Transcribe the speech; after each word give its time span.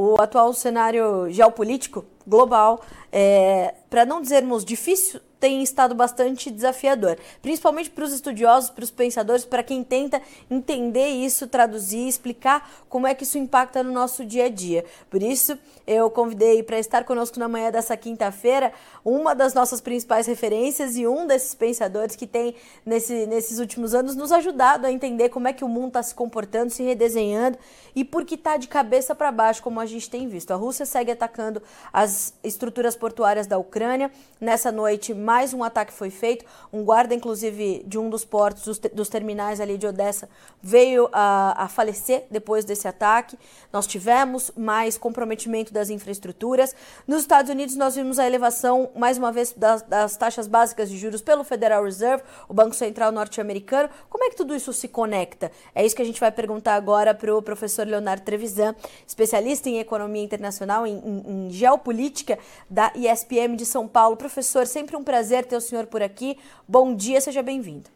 o 0.00 0.14
atual 0.20 0.54
cenário 0.54 1.28
geopolítico 1.28 2.04
global, 2.24 2.80
é, 3.10 3.74
para 3.90 4.06
não 4.06 4.22
dizermos 4.22 4.64
difícil, 4.64 5.20
tem 5.40 5.62
estado 5.62 5.94
bastante 5.94 6.50
desafiador, 6.50 7.16
principalmente 7.40 7.90
para 7.90 8.04
os 8.04 8.12
estudiosos, 8.12 8.70
para 8.70 8.84
os 8.84 8.90
pensadores, 8.90 9.44
para 9.44 9.62
quem 9.62 9.84
tenta 9.84 10.20
entender 10.50 11.08
isso, 11.08 11.46
traduzir, 11.46 12.08
explicar 12.08 12.70
como 12.88 13.06
é 13.06 13.14
que 13.14 13.24
isso 13.24 13.38
impacta 13.38 13.82
no 13.82 13.92
nosso 13.92 14.24
dia 14.24 14.46
a 14.46 14.48
dia. 14.48 14.84
Por 15.08 15.22
isso, 15.22 15.58
eu 15.86 16.10
convidei 16.10 16.62
para 16.62 16.78
estar 16.78 17.04
conosco 17.04 17.38
na 17.38 17.48
manhã 17.48 17.70
dessa 17.70 17.96
quinta-feira 17.96 18.72
uma 19.04 19.34
das 19.34 19.54
nossas 19.54 19.80
principais 19.80 20.26
referências 20.26 20.96
e 20.96 21.06
um 21.06 21.26
desses 21.26 21.54
pensadores 21.54 22.16
que 22.16 22.26
tem, 22.26 22.54
nesse, 22.84 23.26
nesses 23.26 23.58
últimos 23.58 23.94
anos, 23.94 24.14
nos 24.14 24.32
ajudado 24.32 24.86
a 24.86 24.92
entender 24.92 25.28
como 25.28 25.48
é 25.48 25.52
que 25.52 25.64
o 25.64 25.68
mundo 25.68 25.88
está 25.88 26.02
se 26.02 26.14
comportando, 26.14 26.70
se 26.70 26.82
redesenhando 26.82 27.58
e 27.94 28.04
por 28.04 28.24
que 28.24 28.34
está 28.34 28.56
de 28.56 28.68
cabeça 28.68 29.14
para 29.14 29.32
baixo, 29.32 29.62
como 29.62 29.80
a 29.80 29.86
gente 29.86 30.08
tem 30.10 30.28
visto. 30.28 30.50
A 30.50 30.56
Rússia 30.56 30.84
segue 30.84 31.10
atacando 31.10 31.62
as 31.92 32.34
estruturas 32.44 32.94
portuárias 32.94 33.46
da 33.46 33.58
Ucrânia. 33.58 34.10
Nessa 34.40 34.70
noite, 34.70 35.14
mais 35.28 35.52
um 35.52 35.62
ataque 35.62 35.92
foi 35.92 36.08
feito. 36.08 36.42
Um 36.72 36.82
guarda, 36.82 37.14
inclusive, 37.14 37.84
de 37.86 37.98
um 37.98 38.08
dos 38.08 38.24
portos, 38.24 38.64
dos, 38.64 38.78
dos 38.78 39.10
terminais 39.10 39.60
ali 39.60 39.76
de 39.76 39.86
Odessa, 39.86 40.26
veio 40.62 41.06
a, 41.12 41.64
a 41.64 41.68
falecer 41.68 42.24
depois 42.30 42.64
desse 42.64 42.88
ataque. 42.88 43.38
Nós 43.70 43.86
tivemos 43.86 44.50
mais 44.56 44.96
comprometimento 44.96 45.70
das 45.70 45.90
infraestruturas. 45.90 46.74
Nos 47.06 47.20
Estados 47.20 47.50
Unidos, 47.50 47.76
nós 47.76 47.94
vimos 47.94 48.18
a 48.18 48.26
elevação, 48.26 48.88
mais 48.96 49.18
uma 49.18 49.30
vez, 49.30 49.52
das, 49.54 49.82
das 49.82 50.16
taxas 50.16 50.46
básicas 50.46 50.88
de 50.88 50.96
juros 50.96 51.20
pelo 51.20 51.44
Federal 51.44 51.84
Reserve, 51.84 52.22
o 52.48 52.54
Banco 52.54 52.74
Central 52.74 53.12
norte-americano. 53.12 53.90
Como 54.08 54.24
é 54.24 54.30
que 54.30 54.36
tudo 54.36 54.56
isso 54.56 54.72
se 54.72 54.88
conecta? 54.88 55.52
É 55.74 55.84
isso 55.84 55.94
que 55.94 56.00
a 56.00 56.06
gente 56.06 56.20
vai 56.20 56.32
perguntar 56.32 56.74
agora 56.74 57.12
para 57.12 57.36
o 57.36 57.42
professor 57.42 57.86
Leonardo 57.86 58.22
Trevisan, 58.22 58.74
especialista 59.06 59.68
em 59.68 59.78
economia 59.78 60.22
internacional, 60.22 60.86
em, 60.86 60.96
em, 60.96 61.46
em 61.48 61.50
geopolítica 61.50 62.38
da 62.70 62.90
ISPM 62.94 63.56
de 63.56 63.66
São 63.66 63.86
Paulo. 63.86 64.16
Professor, 64.16 64.66
sempre 64.66 64.96
um 64.96 65.04
prazer 65.04 65.17
prazer 65.18 65.44
ter 65.44 65.56
o 65.56 65.60
senhor 65.60 65.86
por 65.86 66.00
aqui. 66.00 66.36
Bom 66.66 66.94
dia, 66.94 67.20
seja 67.20 67.42
bem-vindo. 67.42 67.90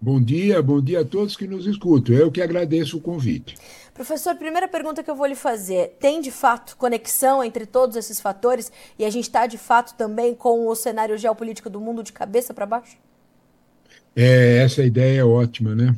Bom 0.00 0.22
dia, 0.22 0.62
bom 0.62 0.80
dia 0.80 1.00
a 1.00 1.04
todos 1.04 1.36
que 1.36 1.46
nos 1.46 1.66
escutam. 1.66 2.14
Eu 2.14 2.30
que 2.30 2.40
agradeço 2.40 2.96
o 2.96 3.00
convite. 3.00 3.56
Professor, 3.92 4.36
primeira 4.36 4.68
pergunta 4.68 5.02
que 5.02 5.10
eu 5.10 5.16
vou 5.16 5.26
lhe 5.26 5.34
fazer: 5.34 5.96
tem 5.98 6.20
de 6.20 6.30
fato 6.30 6.76
conexão 6.76 7.42
entre 7.42 7.66
todos 7.66 7.96
esses 7.96 8.20
fatores 8.20 8.70
e 8.96 9.04
a 9.04 9.10
gente 9.10 9.24
está 9.24 9.46
de 9.46 9.58
fato 9.58 9.96
também 9.96 10.32
com 10.32 10.68
o 10.68 10.74
cenário 10.76 11.18
geopolítico 11.18 11.68
do 11.68 11.80
mundo 11.80 12.02
de 12.02 12.12
cabeça 12.12 12.54
para 12.54 12.64
baixo? 12.64 12.96
É, 14.14 14.58
essa 14.58 14.84
ideia 14.84 15.20
é 15.20 15.24
ótima, 15.24 15.74
né? 15.74 15.96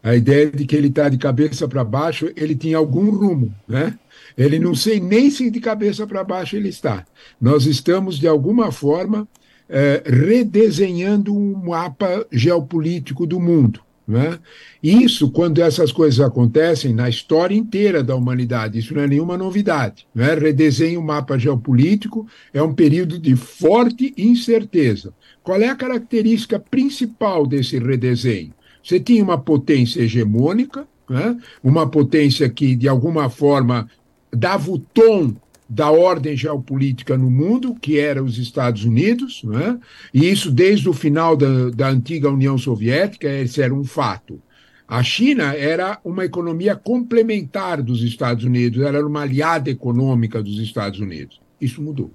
A 0.00 0.14
ideia 0.14 0.48
de 0.50 0.64
que 0.64 0.76
ele 0.76 0.88
está 0.88 1.08
de 1.08 1.18
cabeça 1.18 1.66
para 1.66 1.82
baixo, 1.82 2.30
ele 2.36 2.54
tinha 2.54 2.76
algum 2.76 3.10
rumo, 3.10 3.52
né? 3.66 3.98
Ele 4.36 4.58
não 4.58 4.74
sei 4.74 5.00
nem 5.00 5.28
se 5.28 5.50
de 5.50 5.60
cabeça 5.60 6.06
para 6.06 6.22
baixo 6.22 6.56
ele 6.56 6.68
está. 6.68 7.04
Nós 7.40 7.66
estamos, 7.66 8.18
de 8.18 8.28
alguma 8.28 8.70
forma, 8.70 9.28
é, 9.72 10.02
redesenhando 10.04 11.34
um 11.34 11.56
mapa 11.56 12.26
geopolítico 12.30 13.26
do 13.26 13.40
mundo. 13.40 13.80
Né? 14.06 14.38
Isso, 14.82 15.30
quando 15.30 15.62
essas 15.62 15.90
coisas 15.90 16.20
acontecem 16.20 16.92
na 16.92 17.08
história 17.08 17.54
inteira 17.54 18.02
da 18.02 18.14
humanidade, 18.14 18.78
isso 18.78 18.92
não 18.94 19.00
é 19.00 19.06
nenhuma 19.06 19.38
novidade. 19.38 20.06
Né? 20.14 20.34
Redesenho 20.34 21.00
o 21.00 21.04
mapa 21.04 21.38
geopolítico 21.38 22.26
é 22.52 22.62
um 22.62 22.74
período 22.74 23.18
de 23.18 23.34
forte 23.34 24.12
incerteza. 24.18 25.14
Qual 25.42 25.58
é 25.58 25.68
a 25.68 25.76
característica 25.76 26.58
principal 26.58 27.46
desse 27.46 27.78
redesenho? 27.78 28.52
Você 28.84 29.00
tinha 29.00 29.24
uma 29.24 29.38
potência 29.38 30.02
hegemônica, 30.02 30.86
né? 31.08 31.38
uma 31.64 31.88
potência 31.88 32.46
que, 32.50 32.76
de 32.76 32.88
alguma 32.88 33.30
forma, 33.30 33.88
dava 34.30 34.70
o 34.70 34.78
tom 34.78 35.34
da 35.72 35.90
ordem 35.90 36.36
geopolítica 36.36 37.16
no 37.16 37.30
mundo, 37.30 37.74
que 37.74 37.98
era 37.98 38.22
os 38.22 38.36
Estados 38.36 38.84
Unidos, 38.84 39.42
né? 39.42 39.80
e 40.12 40.30
isso 40.30 40.50
desde 40.50 40.86
o 40.86 40.92
final 40.92 41.34
da, 41.34 41.70
da 41.70 41.88
antiga 41.88 42.28
União 42.28 42.58
Soviética, 42.58 43.26
esse 43.26 43.62
era 43.62 43.72
um 43.72 43.82
fato. 43.82 44.38
A 44.86 45.02
China 45.02 45.54
era 45.54 45.98
uma 46.04 46.26
economia 46.26 46.76
complementar 46.76 47.82
dos 47.82 48.02
Estados 48.02 48.44
Unidos, 48.44 48.82
era 48.82 49.06
uma 49.06 49.22
aliada 49.22 49.70
econômica 49.70 50.42
dos 50.42 50.58
Estados 50.58 51.00
Unidos. 51.00 51.40
Isso 51.58 51.80
mudou. 51.80 52.12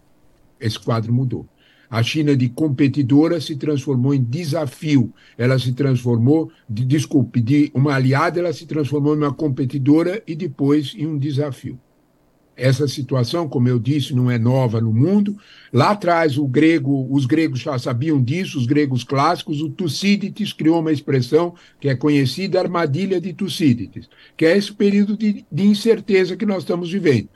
Esse 0.60 0.80
quadro 0.80 1.12
mudou. 1.12 1.48
A 1.90 2.04
China 2.04 2.38
de 2.38 2.50
competidora 2.50 3.42
se 3.42 3.56
transformou 3.56 4.14
em 4.14 4.22
desafio. 4.22 5.12
Ela 5.36 5.58
se 5.58 5.74
transformou, 5.74 6.52
de, 6.70 6.86
desculpe, 6.86 7.42
de 7.42 7.72
uma 7.74 7.96
aliada, 7.96 8.40
ela 8.40 8.54
se 8.54 8.68
transformou 8.68 9.16
em 9.16 9.18
uma 9.18 9.34
competidora 9.34 10.22
e 10.28 10.36
depois 10.36 10.94
em 10.96 11.08
um 11.08 11.18
desafio. 11.18 11.80
Essa 12.58 12.88
situação, 12.88 13.48
como 13.48 13.70
eu 13.70 13.78
disse, 13.78 14.16
não 14.16 14.32
é 14.32 14.40
nova 14.40 14.82
no 14.82 14.92
mundo. 14.92 15.38
Lá 15.72 15.92
atrás, 15.92 16.36
grego, 16.38 17.08
os 17.12 17.28
gregos 17.28 17.60
já 17.60 17.78
sabiam 17.78 18.20
disso, 18.20 18.58
os 18.58 18.66
gregos 18.66 19.04
clássicos. 19.04 19.62
O 19.62 19.70
Tucídides 19.70 20.54
criou 20.54 20.80
uma 20.80 20.92
expressão 20.92 21.54
que 21.80 21.88
é 21.88 21.96
conhecida, 21.96 22.60
armadilha 22.60 23.22
de 23.22 23.32
Tucídides, 23.32 24.10
que 24.36 24.44
é 24.44 24.58
esse 24.58 24.74
período 24.74 25.16
de, 25.16 25.46
de 25.52 25.64
incerteza 25.64 26.36
que 26.36 26.48
nós 26.48 26.64
estamos 26.64 26.92
vivendo. 26.92 27.30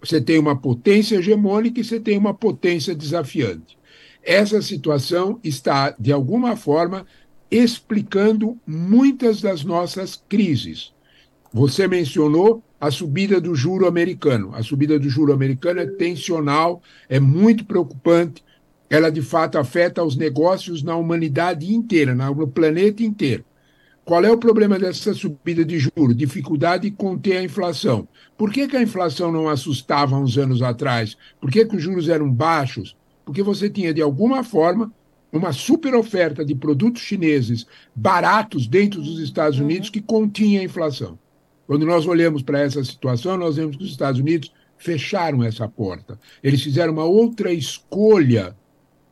Você 0.00 0.22
tem 0.22 0.38
uma 0.38 0.56
potência 0.56 1.16
hegemônica 1.16 1.78
e 1.78 1.84
você 1.84 2.00
tem 2.00 2.16
uma 2.16 2.32
potência 2.32 2.94
desafiante. 2.94 3.76
Essa 4.22 4.62
situação 4.62 5.38
está, 5.44 5.94
de 5.98 6.12
alguma 6.12 6.56
forma, 6.56 7.04
explicando 7.50 8.58
muitas 8.66 9.42
das 9.42 9.64
nossas 9.64 10.16
crises. 10.28 10.94
Você 11.52 11.86
mencionou 11.86 12.62
a 12.82 12.90
subida 12.90 13.40
do 13.40 13.54
juro 13.54 13.86
americano. 13.86 14.50
A 14.54 14.60
subida 14.60 14.98
do 14.98 15.08
juro 15.08 15.32
americano 15.32 15.78
é 15.78 15.86
tensional, 15.86 16.82
é 17.08 17.20
muito 17.20 17.64
preocupante. 17.64 18.42
Ela, 18.90 19.08
de 19.08 19.22
fato, 19.22 19.56
afeta 19.56 20.02
os 20.02 20.16
negócios 20.16 20.82
na 20.82 20.96
humanidade 20.96 21.72
inteira, 21.72 22.12
no 22.12 22.48
planeta 22.48 23.04
inteiro. 23.04 23.44
Qual 24.04 24.24
é 24.24 24.32
o 24.32 24.36
problema 24.36 24.80
dessa 24.80 25.14
subida 25.14 25.64
de 25.64 25.78
juros? 25.78 26.16
Dificuldade 26.16 26.90
de 26.90 26.96
conter 26.96 27.36
a 27.36 27.44
inflação. 27.44 28.08
Por 28.36 28.52
que, 28.52 28.66
que 28.66 28.76
a 28.76 28.82
inflação 28.82 29.30
não 29.30 29.48
assustava 29.48 30.18
uns 30.18 30.36
anos 30.36 30.60
atrás? 30.60 31.16
Por 31.40 31.52
que, 31.52 31.64
que 31.64 31.76
os 31.76 31.82
juros 31.84 32.08
eram 32.08 32.28
baixos? 32.28 32.96
Porque 33.24 33.44
você 33.44 33.70
tinha, 33.70 33.94
de 33.94 34.02
alguma 34.02 34.42
forma, 34.42 34.92
uma 35.32 35.52
super 35.52 35.94
oferta 35.94 36.44
de 36.44 36.56
produtos 36.56 37.02
chineses 37.02 37.64
baratos 37.94 38.66
dentro 38.66 39.00
dos 39.00 39.20
Estados 39.20 39.60
Unidos 39.60 39.88
que 39.88 40.00
continha 40.00 40.60
a 40.60 40.64
inflação. 40.64 41.16
Quando 41.72 41.86
nós 41.86 42.06
olhamos 42.06 42.42
para 42.42 42.60
essa 42.60 42.84
situação, 42.84 43.34
nós 43.38 43.56
vemos 43.56 43.76
que 43.76 43.82
os 43.82 43.90
Estados 43.92 44.20
Unidos 44.20 44.52
fecharam 44.76 45.42
essa 45.42 45.66
porta. 45.66 46.20
Eles 46.44 46.62
fizeram 46.62 46.92
uma 46.92 47.06
outra 47.06 47.50
escolha 47.50 48.54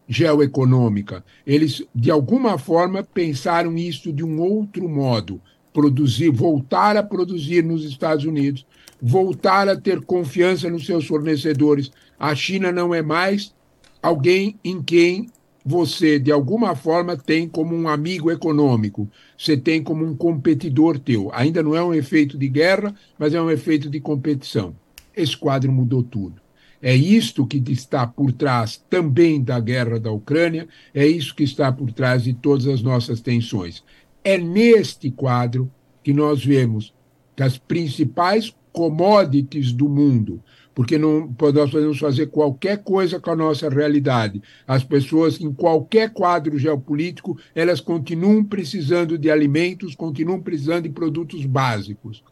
geoeconômica. 0.07 1.25
Eles, 1.47 1.83
de 1.95 2.11
alguma 2.11 2.59
forma, 2.59 3.03
pensaram 3.03 3.79
isso 3.79 4.13
de 4.13 4.23
um 4.23 4.43
outro 4.43 4.87
modo. 4.91 5.41
Produzir, 5.73 6.29
voltar 6.29 6.99
a 6.99 7.03
produzir 7.03 7.65
nos 7.65 7.83
Estados 7.83 8.27
Unidos, 8.27 8.67
voltar 9.01 9.67
a 9.67 9.75
ter 9.75 10.03
confiança 10.03 10.69
nos 10.69 10.85
seus 10.85 11.07
fornecedores. 11.07 11.91
A 12.19 12.35
China 12.35 12.71
não 12.71 12.95
é 12.95 13.01
mais 13.01 13.55
alguém 14.03 14.61
em 14.63 14.83
quem 14.83 15.31
você, 15.65 16.19
de 16.19 16.33
alguma 16.33 16.75
forma, 16.75 17.17
tem 17.17 17.49
como 17.49 17.75
um 17.75 17.89
amigo 17.89 18.31
econômico, 18.31 19.09
você 19.37 19.57
tem 19.57 19.83
como 19.83 20.05
um 20.05 20.17
competidor 20.17 20.99
teu. 20.99 21.31
Ainda 21.33 21.63
não 21.63 21.75
é 21.75 21.83
um 21.83 21.95
efeito 21.95 22.39
de 22.39 22.49
guerra, 22.49 22.95
mas 23.19 23.35
é 23.35 23.41
um 23.41 23.51
efeito 23.51 23.91
de 23.91 24.01
competição. 24.01 24.75
Esse 25.15 25.37
quadro 25.37 25.71
mudou 25.71 26.03
tudo. 26.03 26.41
É 26.83 26.95
isto 26.95 27.47
que 27.47 27.63
está 27.71 28.07
por 28.07 28.33
trás 28.33 28.83
também 28.89 29.43
da 29.43 29.61
guerra 29.61 30.01
da 30.01 30.11
Ucrânia, 30.11 30.67
é 30.95 31.07
isso 31.07 31.35
que 31.35 31.43
está 31.43 31.71
por 31.71 31.93
trás 31.93 32.25
de 32.25 32.33
todas 32.33 32.67
as 32.67 32.81
nossas 32.81 33.21
tensões. 33.21 33.85
É 34.25 34.39
neste 34.39 35.11
quadro 35.11 35.71
que 36.03 36.15
nós 36.15 36.43
vemos 36.43 36.95
que 37.37 37.43
as 37.43 37.59
principais 37.59 38.55
commodities 38.73 39.73
do 39.73 39.89
mundo, 39.89 40.43
porque 40.75 40.97
não, 40.97 41.35
nós 41.53 41.71
podemos 41.71 41.99
fazer 41.99 42.27
qualquer 42.27 42.83
coisa 42.83 43.19
com 43.19 43.31
a 43.31 43.37
nossa 43.37 43.69
realidade. 43.69 44.43
As 44.67 44.85
pessoas, 44.85 45.41
em 45.41 45.53
qualquer 45.53 46.11
quadro 46.11 46.59
geopolítico, 46.59 47.39
elas 47.55 47.81
continuam 47.81 48.45
precisando 48.45 49.19
de 49.19 49.31
alimentos, 49.31 49.95
continuam 49.95 50.41
precisando 50.41 50.85
de 50.85 50.91
produtos 50.91 51.45
básicos. 51.45 52.23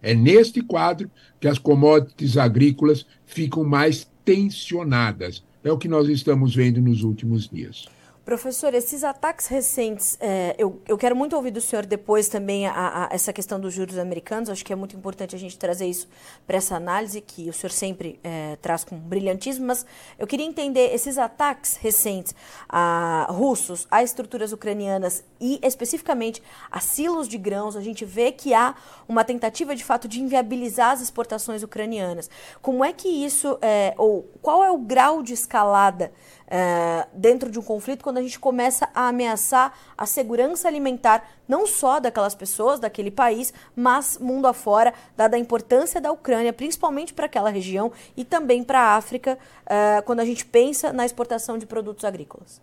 É 0.00 0.14
neste 0.14 0.60
quadro 0.60 1.10
que 1.40 1.46
as 1.46 1.58
commodities 1.58 2.36
agrícolas 2.36 3.06
ficam 3.24 3.64
mais 3.64 4.10
tensionadas. 4.24 5.44
É 5.62 5.70
o 5.70 5.78
que 5.78 5.88
nós 5.88 6.08
estamos 6.08 6.54
vendo 6.54 6.80
nos 6.80 7.02
últimos 7.02 7.48
dias. 7.48 7.86
Professor, 8.24 8.72
esses 8.72 9.02
ataques 9.02 9.48
recentes, 9.48 10.16
é, 10.20 10.54
eu, 10.56 10.80
eu 10.86 10.96
quero 10.96 11.16
muito 11.16 11.34
ouvir 11.34 11.50
do 11.50 11.60
senhor 11.60 11.84
depois 11.84 12.28
também 12.28 12.68
a, 12.68 13.08
a, 13.08 13.08
essa 13.10 13.32
questão 13.32 13.58
dos 13.58 13.74
juros 13.74 13.98
americanos. 13.98 14.48
Acho 14.48 14.64
que 14.64 14.72
é 14.72 14.76
muito 14.76 14.94
importante 14.94 15.34
a 15.34 15.38
gente 15.38 15.58
trazer 15.58 15.86
isso 15.86 16.08
para 16.46 16.56
essa 16.56 16.76
análise 16.76 17.20
que 17.20 17.50
o 17.50 17.52
senhor 17.52 17.72
sempre 17.72 18.20
é, 18.22 18.56
traz 18.62 18.84
com 18.84 18.96
brilhantismo. 18.96 19.66
Mas 19.66 19.84
eu 20.16 20.24
queria 20.24 20.46
entender 20.46 20.94
esses 20.94 21.18
ataques 21.18 21.74
recentes 21.74 22.32
a 22.68 23.26
russos, 23.28 23.88
a 23.90 24.04
estruturas 24.04 24.52
ucranianas 24.52 25.24
e 25.40 25.58
especificamente 25.60 26.40
a 26.70 26.78
silos 26.78 27.26
de 27.26 27.36
grãos. 27.36 27.74
A 27.74 27.80
gente 27.80 28.04
vê 28.04 28.30
que 28.30 28.54
há 28.54 28.76
uma 29.08 29.24
tentativa 29.24 29.74
de 29.74 29.82
fato 29.82 30.06
de 30.06 30.20
inviabilizar 30.20 30.92
as 30.92 31.00
exportações 31.00 31.64
ucranianas. 31.64 32.30
Como 32.62 32.84
é 32.84 32.92
que 32.92 33.08
isso, 33.08 33.58
é, 33.60 33.94
ou 33.98 34.30
qual 34.40 34.62
é 34.62 34.70
o 34.70 34.78
grau 34.78 35.24
de 35.24 35.32
escalada? 35.32 36.12
É, 36.54 37.08
dentro 37.14 37.50
de 37.50 37.58
um 37.58 37.62
conflito 37.62 38.04
quando 38.04 38.18
a 38.18 38.22
gente 38.22 38.38
começa 38.38 38.86
a 38.94 39.08
ameaçar 39.08 39.72
a 39.96 40.04
segurança 40.04 40.68
alimentar, 40.68 41.26
não 41.48 41.66
só 41.66 41.98
daquelas 41.98 42.34
pessoas, 42.34 42.78
daquele 42.78 43.10
país, 43.10 43.54
mas 43.74 44.18
mundo 44.18 44.46
afora, 44.46 44.92
dada 45.16 45.34
a 45.34 45.40
importância 45.40 45.98
da 45.98 46.12
Ucrânia, 46.12 46.52
principalmente 46.52 47.14
para 47.14 47.24
aquela 47.24 47.48
região 47.48 47.90
e 48.14 48.22
também 48.22 48.62
para 48.62 48.80
a 48.80 48.96
África, 48.96 49.38
é, 49.64 50.02
quando 50.02 50.20
a 50.20 50.26
gente 50.26 50.44
pensa 50.44 50.92
na 50.92 51.06
exportação 51.06 51.56
de 51.56 51.64
produtos 51.64 52.04
agrícolas. 52.04 52.60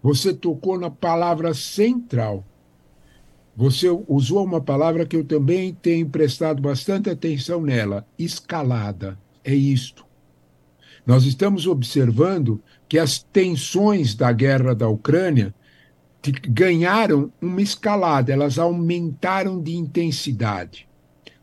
Você 0.00 0.32
tocou 0.32 0.78
na 0.78 0.90
palavra 0.90 1.52
central. 1.52 2.44
Você 3.56 3.88
usou 4.06 4.44
uma 4.44 4.60
palavra 4.60 5.04
que 5.04 5.16
eu 5.16 5.24
também 5.24 5.74
tenho 5.74 6.08
prestado 6.08 6.62
bastante 6.62 7.10
atenção 7.10 7.60
nela: 7.60 8.06
escalada. 8.16 9.18
É 9.42 9.54
isto. 9.54 10.04
Nós 11.06 11.24
estamos 11.24 11.66
observando 11.66 12.62
que 12.88 12.98
as 12.98 13.22
tensões 13.22 14.14
da 14.14 14.32
guerra 14.32 14.74
da 14.74 14.88
Ucrânia 14.88 15.54
ganharam 16.48 17.30
uma 17.40 17.60
escalada, 17.60 18.32
elas 18.32 18.58
aumentaram 18.58 19.62
de 19.62 19.74
intensidade. 19.74 20.88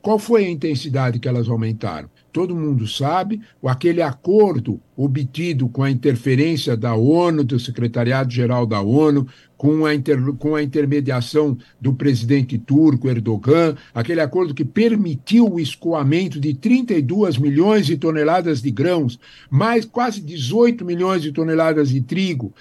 Qual 0.02 0.18
foi 0.18 0.46
a 0.46 0.50
intensidade 0.50 1.20
que 1.20 1.28
elas 1.28 1.48
aumentaram? 1.48 2.10
Todo 2.32 2.56
mundo 2.56 2.88
sabe, 2.88 3.42
aquele 3.64 4.02
acordo 4.02 4.80
obtido 4.96 5.68
com 5.68 5.84
a 5.84 5.92
interferência 5.92 6.78
da 6.78 6.96
ONU, 6.96 7.44
do 7.44 7.60
Secretariado-Geral 7.60 8.66
da 8.66 8.82
ONU, 8.82 9.28
com 9.58 9.86
a, 9.86 9.94
inter, 9.94 10.20
com 10.34 10.56
a 10.56 10.64
intermediação 10.64 11.58
do 11.80 11.94
presidente 11.94 12.58
turco 12.58 13.10
Erdogan, 13.10 13.76
aquele 13.94 14.22
acordo 14.22 14.54
que 14.54 14.66
permitiu 14.66 15.54
o 15.54 15.60
escoamento 15.60 16.40
de 16.40 16.54
32 16.54 17.38
milhões 17.38 17.86
de 17.86 17.98
toneladas 17.98 18.62
de 18.62 18.72
grãos, 18.72 19.20
mais 19.50 19.86
quase 19.86 20.22
18 20.22 20.86
milhões 20.86 21.22
de 21.22 21.32
toneladas 21.32 21.90
de 21.90 22.02
trigo, 22.02 22.54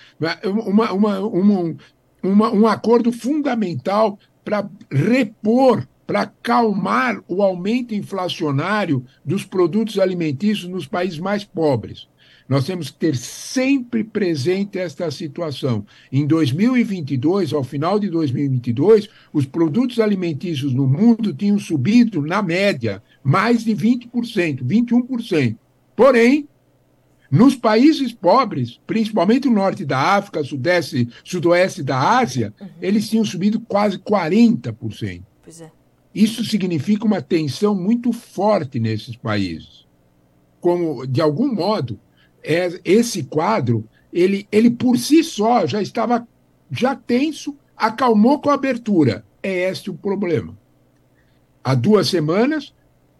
uma, 0.67 0.93
uma, 0.93 1.19
uma, 1.21 1.21
uma 1.21 1.77
um 2.23 2.67
acordo 2.67 3.11
fundamental 3.13 4.19
para 4.45 4.69
repor 4.91 5.87
para 6.11 6.23
acalmar 6.23 7.23
o 7.29 7.41
aumento 7.41 7.95
inflacionário 7.95 9.05
dos 9.25 9.45
produtos 9.45 9.97
alimentícios 9.97 10.69
nos 10.69 10.85
países 10.85 11.21
mais 11.21 11.45
pobres. 11.45 12.09
Nós 12.49 12.65
temos 12.65 12.91
que 12.91 12.99
ter 12.99 13.15
sempre 13.15 14.03
presente 14.03 14.77
esta 14.77 15.09
situação. 15.13 15.87
Em 16.11 16.27
2022, 16.27 17.53
ao 17.53 17.63
final 17.63 18.01
de 18.01 18.11
2022, 18.11 19.09
os 19.33 19.47
produtos 19.47 20.01
alimentícios 20.01 20.75
no 20.75 20.85
mundo 20.85 21.33
tinham 21.33 21.61
subido, 21.61 22.23
na 22.23 22.43
média, 22.43 23.01
mais 23.23 23.63
de 23.63 23.73
20%, 23.73 24.65
21%. 24.65 25.57
Porém, 25.95 26.49
nos 27.31 27.55
países 27.55 28.13
pobres, 28.13 28.81
principalmente 28.85 29.47
o 29.47 29.53
norte 29.53 29.85
da 29.85 30.17
África, 30.17 30.43
sudeste, 30.43 31.09
sudoeste 31.23 31.85
da 31.85 32.19
Ásia, 32.19 32.53
uhum. 32.61 32.67
eles 32.83 33.09
tinham 33.09 33.25
subido 33.25 33.61
quase 33.61 33.97
40%. 33.97 35.23
Pois 35.45 35.61
é. 35.61 35.71
Isso 36.15 36.45
significa 36.45 37.05
uma 37.05 37.23
tensão 37.23 37.75
muito 37.75 38.13
forte 38.13 38.81
nesses 38.81 39.17
países. 39.17 39.87
Como, 40.61 41.07
de 41.07 41.21
algum 41.21 41.53
modo, 41.53 41.99
é, 42.43 42.81
esse 42.85 43.23
quadro, 43.23 43.89
ele, 44.13 44.47
ele 44.51 44.71
por 44.71 44.99
si 44.99 45.23
só 45.23 45.67
já 45.67 45.81
estava 45.81 46.27
já 46.71 46.95
tenso, 46.95 47.57
acalmou 47.77 48.41
com 48.41 48.51
a 48.51 48.55
abertura. 48.55 49.25
É 49.43 49.71
este 49.71 49.91
o 49.91 49.95
problema. 49.95 50.57
Há 51.63 51.75
duas 51.75 52.09
semanas, 52.09 52.75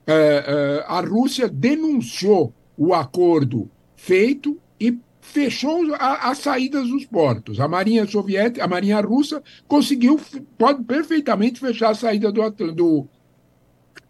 é, 0.07 0.13
é, 0.13 0.85
a 0.87 1.01
Rússia 1.01 1.49
denunciou 1.49 2.53
o 2.77 2.95
acordo 2.95 3.71
feito 3.95 4.59
e 4.79 4.99
fechou 5.31 5.95
as 5.95 6.39
saídas 6.39 6.89
dos 6.89 7.07
portos. 7.07 7.61
A 7.61 7.69
Marinha 7.69 8.07
Soviética, 8.07 8.65
a 8.65 8.69
Marinha 8.69 9.01
Russa 9.01 9.43
conseguiu, 9.67 10.21
pode 10.59 10.83
perfeitamente 10.85 11.61
fechar 11.61 11.91
a 11.91 11.95
saída 11.95 12.33
do, 12.33 12.51
do, 12.51 13.09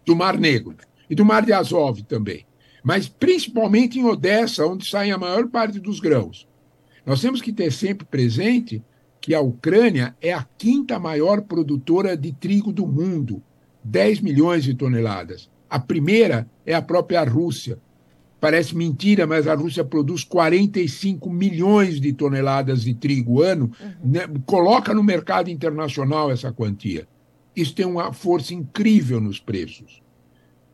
do 0.05 0.15
Mar 0.15 0.37
Negro 0.37 0.75
e 1.09 1.15
do 1.15 1.23
Mar 1.23 1.45
de 1.45 1.53
Azov 1.53 2.01
também. 2.03 2.45
Mas 2.83 3.07
principalmente 3.07 3.99
em 3.99 4.05
Odessa, 4.05 4.65
onde 4.65 4.89
saem 4.89 5.11
a 5.11 5.17
maior 5.17 5.47
parte 5.47 5.79
dos 5.79 5.99
grãos. 5.99 6.47
Nós 7.05 7.21
temos 7.21 7.41
que 7.41 7.53
ter 7.53 7.71
sempre 7.71 8.05
presente 8.05 8.83
que 9.19 9.35
a 9.35 9.41
Ucrânia 9.41 10.15
é 10.19 10.33
a 10.33 10.47
quinta 10.57 10.97
maior 10.97 11.41
produtora 11.41 12.17
de 12.17 12.33
trigo 12.33 12.73
do 12.73 12.87
mundo, 12.87 13.41
10 13.83 14.21
milhões 14.21 14.63
de 14.63 14.73
toneladas. 14.73 15.49
A 15.69 15.79
primeira 15.79 16.49
é 16.65 16.73
a 16.73 16.81
própria 16.81 17.23
Rússia, 17.23 17.77
Parece 18.41 18.75
mentira, 18.75 19.27
mas 19.27 19.47
a 19.47 19.53
Rússia 19.53 19.85
produz 19.85 20.23
45 20.23 21.29
milhões 21.29 22.01
de 22.01 22.11
toneladas 22.11 22.81
de 22.81 22.95
trigo 22.95 23.43
ano, 23.43 23.71
uhum. 23.79 24.11
né? 24.11 24.21
coloca 24.47 24.95
no 24.95 25.03
mercado 25.03 25.51
internacional 25.51 26.31
essa 26.31 26.51
quantia. 26.51 27.07
Isso 27.55 27.75
tem 27.75 27.85
uma 27.85 28.11
força 28.11 28.55
incrível 28.55 29.21
nos 29.21 29.39
preços. 29.39 30.01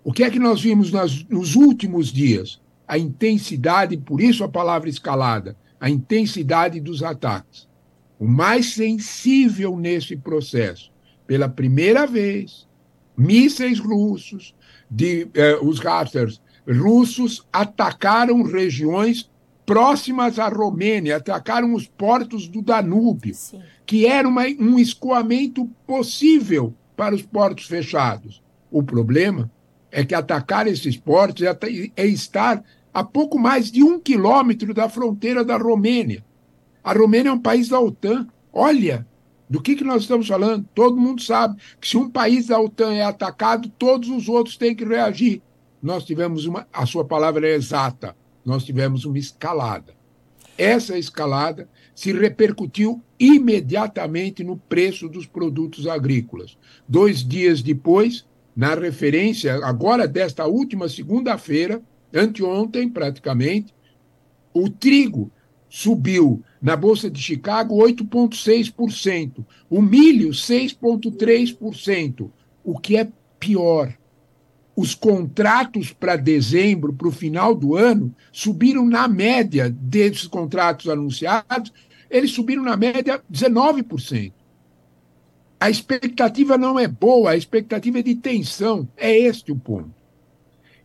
O 0.01 0.13
que 0.13 0.23
é 0.23 0.29
que 0.29 0.39
nós 0.39 0.61
vimos 0.61 0.93
nas, 0.93 1.25
nos 1.25 1.55
últimos 1.55 2.07
dias? 2.07 2.61
A 2.87 2.97
intensidade, 2.97 3.97
por 3.97 4.21
isso 4.21 4.45
a 4.45 4.49
palavra 4.49 4.87
escalada, 4.87 5.57
a 5.77 5.89
intensidade 5.89 6.79
dos 6.79 7.03
ataques. 7.03 7.67
O 8.17 8.25
mais 8.25 8.75
sensível 8.75 9.75
nesse 9.75 10.15
processo, 10.15 10.89
pela 11.27 11.49
primeira 11.49 12.07
vez, 12.07 12.65
mísseis 13.17 13.77
russos, 13.77 14.55
de, 14.89 15.27
eh, 15.33 15.59
os 15.61 15.79
Raptors 15.79 16.41
russos 16.67 17.45
atacaram 17.51 18.43
regiões 18.43 19.29
próximas 19.65 20.39
à 20.39 20.47
Romênia, 20.47 21.17
atacaram 21.17 21.73
os 21.73 21.87
portos 21.87 22.47
do 22.47 22.61
Danúbio, 22.61 23.33
Sim. 23.33 23.61
que 23.85 24.05
era 24.05 24.27
uma, 24.27 24.43
um 24.43 24.79
escoamento 24.79 25.65
possível 25.85 26.73
para 26.95 27.13
os 27.13 27.21
portos 27.21 27.65
fechados. 27.65 28.41
O 28.71 28.81
problema 28.81 29.51
é 29.91 30.05
que 30.05 30.15
atacar 30.15 30.67
esses 30.67 30.97
portos 30.97 31.43
é, 31.43 31.57
é 31.95 32.05
estar 32.05 32.63
a 32.93 33.03
pouco 33.03 33.37
mais 33.37 33.71
de 33.71 33.83
um 33.83 33.99
quilômetro 33.99 34.73
da 34.73 34.89
fronteira 34.89 35.43
da 35.43 35.57
Romênia. 35.57 36.25
A 36.83 36.93
Romênia 36.93 37.29
é 37.29 37.33
um 37.33 37.39
país 37.39 37.69
da 37.69 37.79
OTAN. 37.79 38.27
Olha, 38.51 39.05
do 39.49 39.61
que, 39.61 39.75
que 39.75 39.83
nós 39.83 40.01
estamos 40.03 40.27
falando? 40.27 40.65
Todo 40.73 40.97
mundo 40.97 41.21
sabe 41.21 41.61
que 41.79 41.87
se 41.87 41.97
um 41.97 42.09
país 42.09 42.47
da 42.47 42.59
OTAN 42.59 42.93
é 42.93 43.03
atacado, 43.03 43.69
todos 43.77 44.09
os 44.09 44.27
outros 44.27 44.57
têm 44.57 44.75
que 44.75 44.85
reagir 44.85 45.41
nós 45.81 46.03
tivemos 46.03 46.45
uma, 46.45 46.67
a 46.71 46.85
sua 46.85 47.05
palavra 47.05 47.47
é 47.47 47.55
exata, 47.55 48.15
nós 48.45 48.63
tivemos 48.63 49.05
uma 49.05 49.17
escalada. 49.17 49.95
Essa 50.57 50.97
escalada 50.97 51.69
se 51.93 52.11
repercutiu 52.11 53.01
imediatamente 53.19 54.43
no 54.43 54.57
preço 54.57 55.07
dos 55.07 55.27
produtos 55.27 55.85
agrícolas. 55.85 56.57
Dois 56.87 57.23
dias 57.23 57.61
depois, 57.61 58.25
na 58.55 58.73
referência, 58.73 59.53
agora 59.63 60.07
desta 60.07 60.47
última 60.47 60.89
segunda-feira, 60.89 61.81
anteontem 62.13 62.89
praticamente, 62.89 63.73
o 64.53 64.69
trigo 64.69 65.31
subiu 65.69 66.41
na 66.61 66.75
Bolsa 66.75 67.09
de 67.09 67.21
Chicago 67.21 67.77
8,6%, 67.77 69.45
o 69.69 69.81
milho 69.81 70.29
6,3%, 70.29 72.31
o 72.63 72.79
que 72.79 72.97
é 72.97 73.07
pior 73.39 73.93
os 74.77 74.93
contratos 74.93 75.91
para 75.91 76.15
dezembro, 76.15 76.93
para 76.93 77.07
o 77.07 77.11
final 77.11 77.55
do 77.55 77.75
ano, 77.75 78.13
subiram 78.31 78.85
na 78.85 79.07
média 79.07 79.71
desses 79.71 80.27
contratos 80.27 80.87
anunciados, 80.87 81.73
eles 82.11 82.29
subiram 82.29 82.61
na 82.61 82.77
média 82.77 83.19
19%. 83.29 84.31
A 85.59 85.71
expectativa 85.71 86.59
não 86.59 86.77
é 86.77 86.87
boa, 86.87 87.31
a 87.31 87.35
expectativa 87.35 87.97
é 87.97 88.03
de 88.03 88.13
tensão. 88.13 88.87
É 88.95 89.17
este 89.17 89.51
o 89.51 89.55
ponto. 89.55 89.95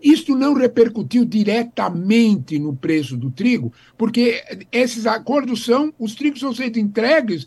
Isto 0.00 0.34
não 0.34 0.54
repercutiu 0.54 1.26
diretamente 1.26 2.58
no 2.58 2.74
preço 2.74 3.14
do 3.14 3.30
trigo, 3.30 3.74
porque 3.98 4.42
esses 4.72 5.04
acordos 5.04 5.66
são, 5.66 5.92
os 5.98 6.14
trigos 6.14 6.40
são 6.40 6.54
sendo 6.54 6.78
entregues 6.78 7.46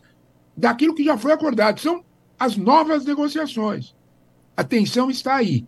daquilo 0.56 0.94
que 0.94 1.04
já 1.04 1.18
foi 1.18 1.32
acordado, 1.32 1.82
são 1.82 2.06
as 2.38 2.56
novas 2.56 3.04
negociações. 3.04 3.96
A 4.56 4.64
tensão 4.64 5.10
está 5.10 5.38
aí. 5.38 5.66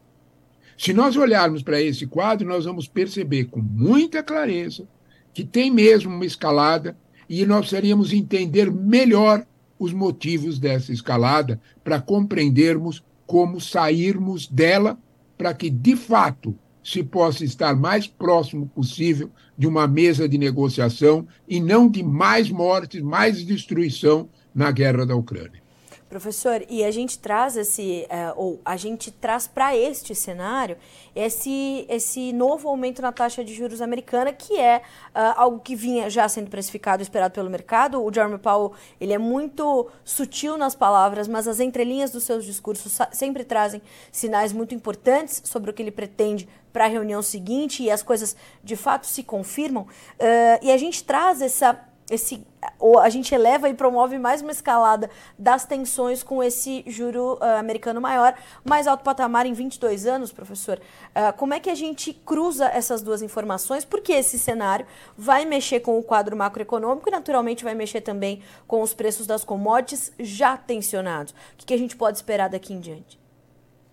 Se 0.77 0.93
nós 0.93 1.17
olharmos 1.17 1.63
para 1.63 1.81
esse 1.81 2.05
quadro, 2.05 2.48
nós 2.48 2.65
vamos 2.65 2.88
perceber 2.88 3.46
com 3.46 3.60
muita 3.60 4.22
clareza 4.22 4.88
que 5.34 5.43
tem 5.43 5.72
mesmo 5.72 6.13
uma 6.13 6.25
escalada. 6.25 6.96
e 7.29 7.46
nós 7.46 7.60
precisaríamos 7.60 8.13
entender 8.13 8.72
melhor 8.72 9.46
os 9.77 9.91
motivos 9.91 10.57
dessa 10.60 10.93
escalada 10.93 11.60
para 11.84 12.00
compreendermos 12.00 13.03
como 13.25 13.60
sairmos 13.60 14.48
dela 14.48 14.98
para 15.38 15.53
que, 15.53 15.69
de 15.69 15.96
fato, 15.98 16.57
se 16.81 17.03
possa 17.03 17.43
estar 17.43 17.75
mais 17.75 18.07
próximo 18.07 18.65
possível 18.67 19.29
de 19.57 19.67
uma 19.67 19.86
mesa 19.86 20.27
de 20.29 20.38
negociação 20.38 21.27
e 21.46 21.60
não 21.60 21.89
de 21.89 22.01
mais 22.01 22.50
mortes, 22.50 23.01
mais 23.01 23.46
destruição 23.46 24.29
na 24.55 24.72
guerra 24.72 25.05
da 25.05 25.15
Ucrânia. 25.15 25.62
Professor, 26.09 26.63
e 26.69 26.85
a 26.85 26.91
gente 26.91 27.19
traz 27.19 27.57
esse, 27.57 28.07
uh, 28.09 28.33
ou 28.39 28.61
a 28.63 28.77
gente 28.77 29.11
traz 29.11 29.45
para 29.45 29.75
este 29.75 30.15
cenário 30.15 30.77
esse, 31.13 31.85
esse 31.89 32.31
novo 32.31 32.69
aumento 32.69 33.01
na 33.01 33.11
taxa 33.11 33.43
de 33.43 33.53
juros 33.53 33.81
americana, 33.81 34.31
que 34.31 34.57
é 34.57 34.77
uh, 34.77 35.33
algo 35.35 35.59
que 35.59 35.75
vinha 35.75 36.09
já 36.09 36.27
sendo 36.29 36.49
precificado, 36.49 37.03
esperado 37.03 37.33
pelo 37.33 37.49
mercado. 37.49 38.01
O 38.01 38.13
Jeremy 38.13 38.37
Powell 38.37 38.71
ele 39.01 39.13
é 39.13 39.17
muito 39.17 39.89
sutil 40.03 40.57
nas 40.57 40.75
palavras, 40.75 41.27
mas 41.27 41.47
as 41.47 41.59
entrelinhas 41.59 42.11
dos 42.11 42.23
seus 42.23 42.45
discursos 42.45 42.97
sempre 43.11 43.43
trazem 43.43 43.81
sinais 44.11 44.53
muito 44.53 44.73
importantes 44.73 45.41
sobre 45.45 45.71
o 45.71 45.73
que 45.73 45.81
ele 45.81 45.91
pretende 45.91 46.47
para 46.71 46.85
a 46.85 46.87
reunião 46.87 47.21
seguinte 47.21 47.83
e 47.83 47.89
as 47.89 48.03
coisas 48.03 48.35
de 48.63 48.75
fato 48.75 49.07
se 49.07 49.23
confirmam. 49.23 49.83
Uh, 49.83 50.59
e 50.61 50.71
a 50.71 50.77
gente 50.77 51.03
traz 51.03 51.41
essa 51.41 51.87
esse 52.09 52.41
ou 52.79 52.99
a 52.99 53.09
gente 53.09 53.33
eleva 53.33 53.69
e 53.69 53.73
promove 53.73 54.17
mais 54.17 54.41
uma 54.41 54.51
escalada 54.51 55.09
das 55.37 55.65
tensões 55.65 56.23
com 56.23 56.43
esse 56.43 56.83
juro 56.87 57.35
uh, 57.35 57.57
americano 57.59 57.99
maior, 57.99 58.35
mais 58.63 58.87
alto 58.87 59.03
patamar 59.03 59.45
em 59.45 59.53
22 59.53 60.05
anos, 60.05 60.31
professor. 60.31 60.79
Uh, 61.09 61.35
como 61.37 61.53
é 61.53 61.59
que 61.59 61.69
a 61.69 61.75
gente 61.75 62.13
cruza 62.13 62.65
essas 62.65 63.01
duas 63.01 63.21
informações? 63.21 63.83
Porque 63.83 64.13
esse 64.13 64.37
cenário 64.37 64.85
vai 65.17 65.45
mexer 65.45 65.79
com 65.79 65.97
o 65.97 66.03
quadro 66.03 66.35
macroeconômico 66.35 67.09
e, 67.09 67.11
naturalmente, 67.11 67.63
vai 67.63 67.73
mexer 67.73 68.01
também 68.01 68.41
com 68.67 68.81
os 68.81 68.93
preços 68.93 69.25
das 69.25 69.43
commodities 69.43 70.11
já 70.19 70.55
tensionados. 70.55 71.33
O 71.53 71.57
que, 71.57 71.65
que 71.65 71.73
a 71.73 71.77
gente 71.77 71.95
pode 71.95 72.17
esperar 72.17 72.49
daqui 72.49 72.73
em 72.73 72.79
diante? 72.79 73.19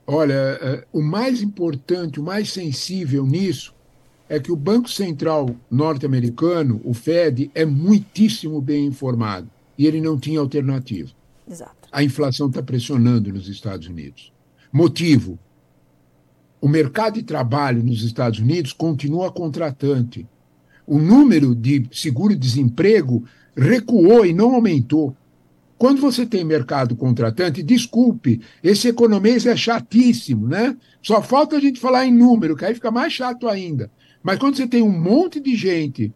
Olha, 0.06 0.58
eh, 0.60 0.84
o 0.92 1.00
mais 1.00 1.40
importante, 1.40 2.20
o 2.20 2.22
mais 2.22 2.52
sensível 2.52 3.24
nisso 3.24 3.74
é 4.28 4.40
que 4.40 4.50
o 4.50 4.56
Banco 4.56 4.90
Central 4.90 5.54
norte-americano, 5.70 6.80
o 6.84 6.94
Fed, 6.94 7.50
é 7.54 7.64
muitíssimo 7.64 8.60
bem 8.60 8.86
informado 8.86 9.48
e 9.76 9.86
ele 9.86 10.00
não 10.00 10.18
tinha 10.18 10.40
alternativa. 10.40 11.10
Exato. 11.48 11.88
A 11.92 12.02
inflação 12.02 12.48
está 12.48 12.62
pressionando 12.62 13.32
nos 13.32 13.48
Estados 13.48 13.86
Unidos. 13.86 14.32
Motivo: 14.72 15.38
o 16.60 16.68
mercado 16.68 17.14
de 17.14 17.22
trabalho 17.22 17.82
nos 17.82 18.02
Estados 18.02 18.38
Unidos 18.40 18.72
continua 18.72 19.30
contratante. 19.30 20.26
O 20.86 20.98
número 20.98 21.54
de 21.54 21.86
seguro-desemprego 21.92 23.24
recuou 23.56 24.24
e 24.24 24.32
não 24.32 24.54
aumentou. 24.54 25.14
Quando 25.76 26.00
você 26.00 26.24
tem 26.24 26.44
mercado 26.44 26.96
contratante, 26.96 27.62
desculpe, 27.62 28.40
esse 28.62 28.88
economês 28.88 29.44
é 29.44 29.56
chatíssimo, 29.56 30.48
né? 30.48 30.76
Só 31.02 31.20
falta 31.20 31.56
a 31.56 31.60
gente 31.60 31.80
falar 31.80 32.06
em 32.06 32.12
número, 32.12 32.56
que 32.56 32.64
aí 32.64 32.74
fica 32.74 32.90
mais 32.90 33.12
chato 33.12 33.48
ainda. 33.48 33.90
Mas 34.24 34.38
quando 34.38 34.56
você 34.56 34.66
tem 34.66 34.82
um 34.82 34.90
monte 34.90 35.38
de 35.38 35.54
gente 35.54 36.10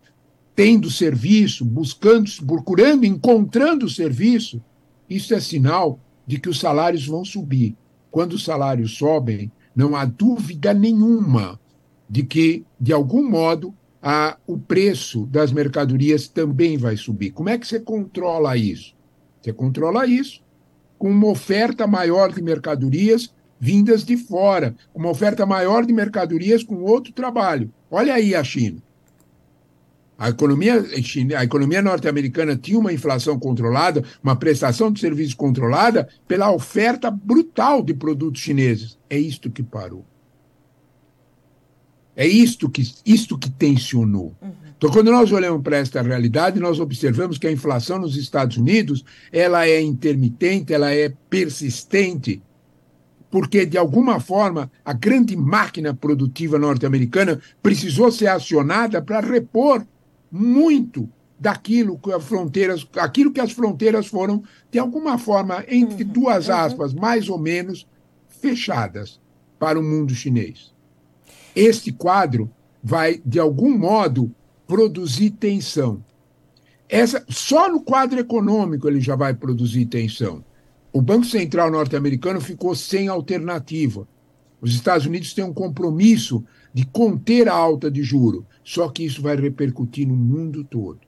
tendo 0.57 0.91
serviço, 0.91 1.63
buscando, 1.63 2.31
procurando, 2.47 3.05
encontrando 3.05 3.89
serviço, 3.89 4.65
isso 5.09 5.35
é 5.35 5.41
sinal 5.41 6.01
de 6.27 6.41
que 6.41 6.49
os 6.49 6.59
salários 6.59 7.07
vão 7.07 7.23
subir. 7.23 7.77
Quando 8.11 8.33
os 8.33 8.45
salários 8.45 8.97
sobem, 8.97 9.53
não 9.77 9.95
há 9.95 10.07
dúvida 10.07 10.73
nenhuma 10.73 11.61
de 12.09 12.23
que, 12.23 12.65
de 12.81 12.95
algum 12.95 13.29
modo, 13.29 13.75
a, 14.03 14.39
o 14.47 14.57
preço 14.57 15.27
das 15.27 15.53
mercadorias 15.53 16.27
também 16.29 16.79
vai 16.79 16.97
subir. 16.97 17.31
Como 17.31 17.51
é 17.51 17.59
que 17.59 17.67
você 17.67 17.79
controla 17.79 18.57
isso? 18.57 18.95
Você 19.41 19.53
controla 19.53 20.07
isso 20.07 20.41
com 20.99 21.11
uma 21.11 21.29
oferta 21.29 21.87
maior 21.87 22.33
de 22.33 22.43
mercadorias 22.43 23.33
vindas 23.59 24.05
de 24.05 24.17
fora, 24.17 24.75
uma 24.95 25.11
oferta 25.11 25.45
maior 25.45 25.85
de 25.85 25.93
mercadorias 25.93 26.63
com 26.63 26.77
outro 26.83 27.13
trabalho. 27.13 27.73
Olha 27.91 28.15
aí 28.15 28.35
a 28.35 28.45
China. 28.45 28.83
A 30.19 30.31
economia, 30.31 30.85
a 31.37 31.45
economia 31.45 31.81
norte-americana 31.81 32.57
tinha 32.57 32.79
uma 32.79 32.93
inflação 32.93 33.39
controlada, 33.39 34.03
uma 34.21 34.35
prestação 34.35 34.91
de 34.91 34.99
serviços 34.99 35.35
controlada 35.35 36.09
pela 36.27 36.51
oferta 36.51 37.09
brutal 37.09 37.83
de 37.83 37.95
produtos 37.95 38.41
chineses. 38.41 38.99
É 39.09 39.17
isto 39.17 39.49
que 39.49 39.63
parou. 39.63 40.05
É 42.17 42.27
isto 42.27 42.69
que, 42.69 42.83
isto 43.07 43.39
que 43.39 43.49
tensionou. 43.49 44.35
Uhum. 44.43 44.69
Então, 44.77 44.91
quando 44.91 45.13
nós 45.13 45.31
olhamos 45.31 45.63
para 45.63 45.77
esta 45.77 46.03
realidade, 46.03 46.59
nós 46.59 46.81
observamos 46.81 47.39
que 47.39 47.47
a 47.47 47.53
inflação 47.53 47.99
nos 47.99 48.17
Estados 48.17 48.57
Unidos 48.57 49.05
ela 49.33 49.69
é 49.69 49.81
intermitente, 49.81 50.75
ela 50.75 50.93
é 50.93 51.13
persistente, 51.31 52.43
porque, 53.31 53.67
de 53.67 53.77
alguma 53.77 54.21
forma, 54.21 54.71
a 54.85 54.93
grande 54.93 55.37
máquina 55.37 55.93
produtiva 55.93 56.59
norte-americana 56.59 57.41
precisou 57.63 58.11
ser 58.11 58.29
acionada 58.29 59.03
para 59.03 59.21
repor 59.21 59.85
muito 60.31 61.09
daquilo 61.39 61.99
que 61.99 62.13
as 62.13 62.25
fronteiras, 62.25 62.87
aquilo 62.97 63.33
que 63.33 63.41
as 63.41 63.53
fronteiras 63.53 64.07
foram, 64.07 64.43
de 64.71 64.79
alguma 64.79 65.19
forma, 65.19 65.65
entre 65.69 66.05
uhum, 66.05 66.11
duas 66.11 66.49
uhum. 66.49 66.55
aspas, 66.55 66.93
uhum. 66.93 67.01
mais 67.01 67.29
ou 67.29 67.39
menos, 67.39 67.87
fechadas 68.29 69.21
para 69.59 69.79
o 69.79 69.83
mundo 69.83 70.15
chinês. 70.15 70.73
Este 71.55 71.93
quadro 71.93 72.51
vai, 72.83 73.21
de 73.25 73.39
algum 73.39 73.77
modo, 73.77 74.33
produzir 74.67 75.31
tensão. 75.31 76.03
Essa, 76.89 77.25
só 77.29 77.71
no 77.71 77.83
quadro 77.83 78.19
econômico 78.19 78.89
ele 78.89 79.01
já 79.01 79.15
vai 79.15 79.35
produzir 79.35 79.87
tensão. 79.87 80.45
O 80.93 81.03
Banco 81.03 81.27
Central 81.27 81.71
norte-americano 81.71 82.41
ficou 82.41 82.75
sem 82.75 83.09
alternativa. 83.09 84.09
Os 84.61 84.75
Estados 84.75 85.07
Unidos 85.07 85.35
têm 85.35 85.45
um 85.45 85.53
compromisso 85.53 86.45
de 86.73 86.85
conter 86.87 87.49
a 87.49 87.55
alta 87.55 87.91
de 87.91 88.03
juro, 88.03 88.47
só 88.65 88.89
que 88.89 89.05
isso 89.05 89.23
vai 89.23 89.37
repercutir 89.37 90.07
no 90.07 90.17
mundo 90.17 90.65
todo. 90.65 91.01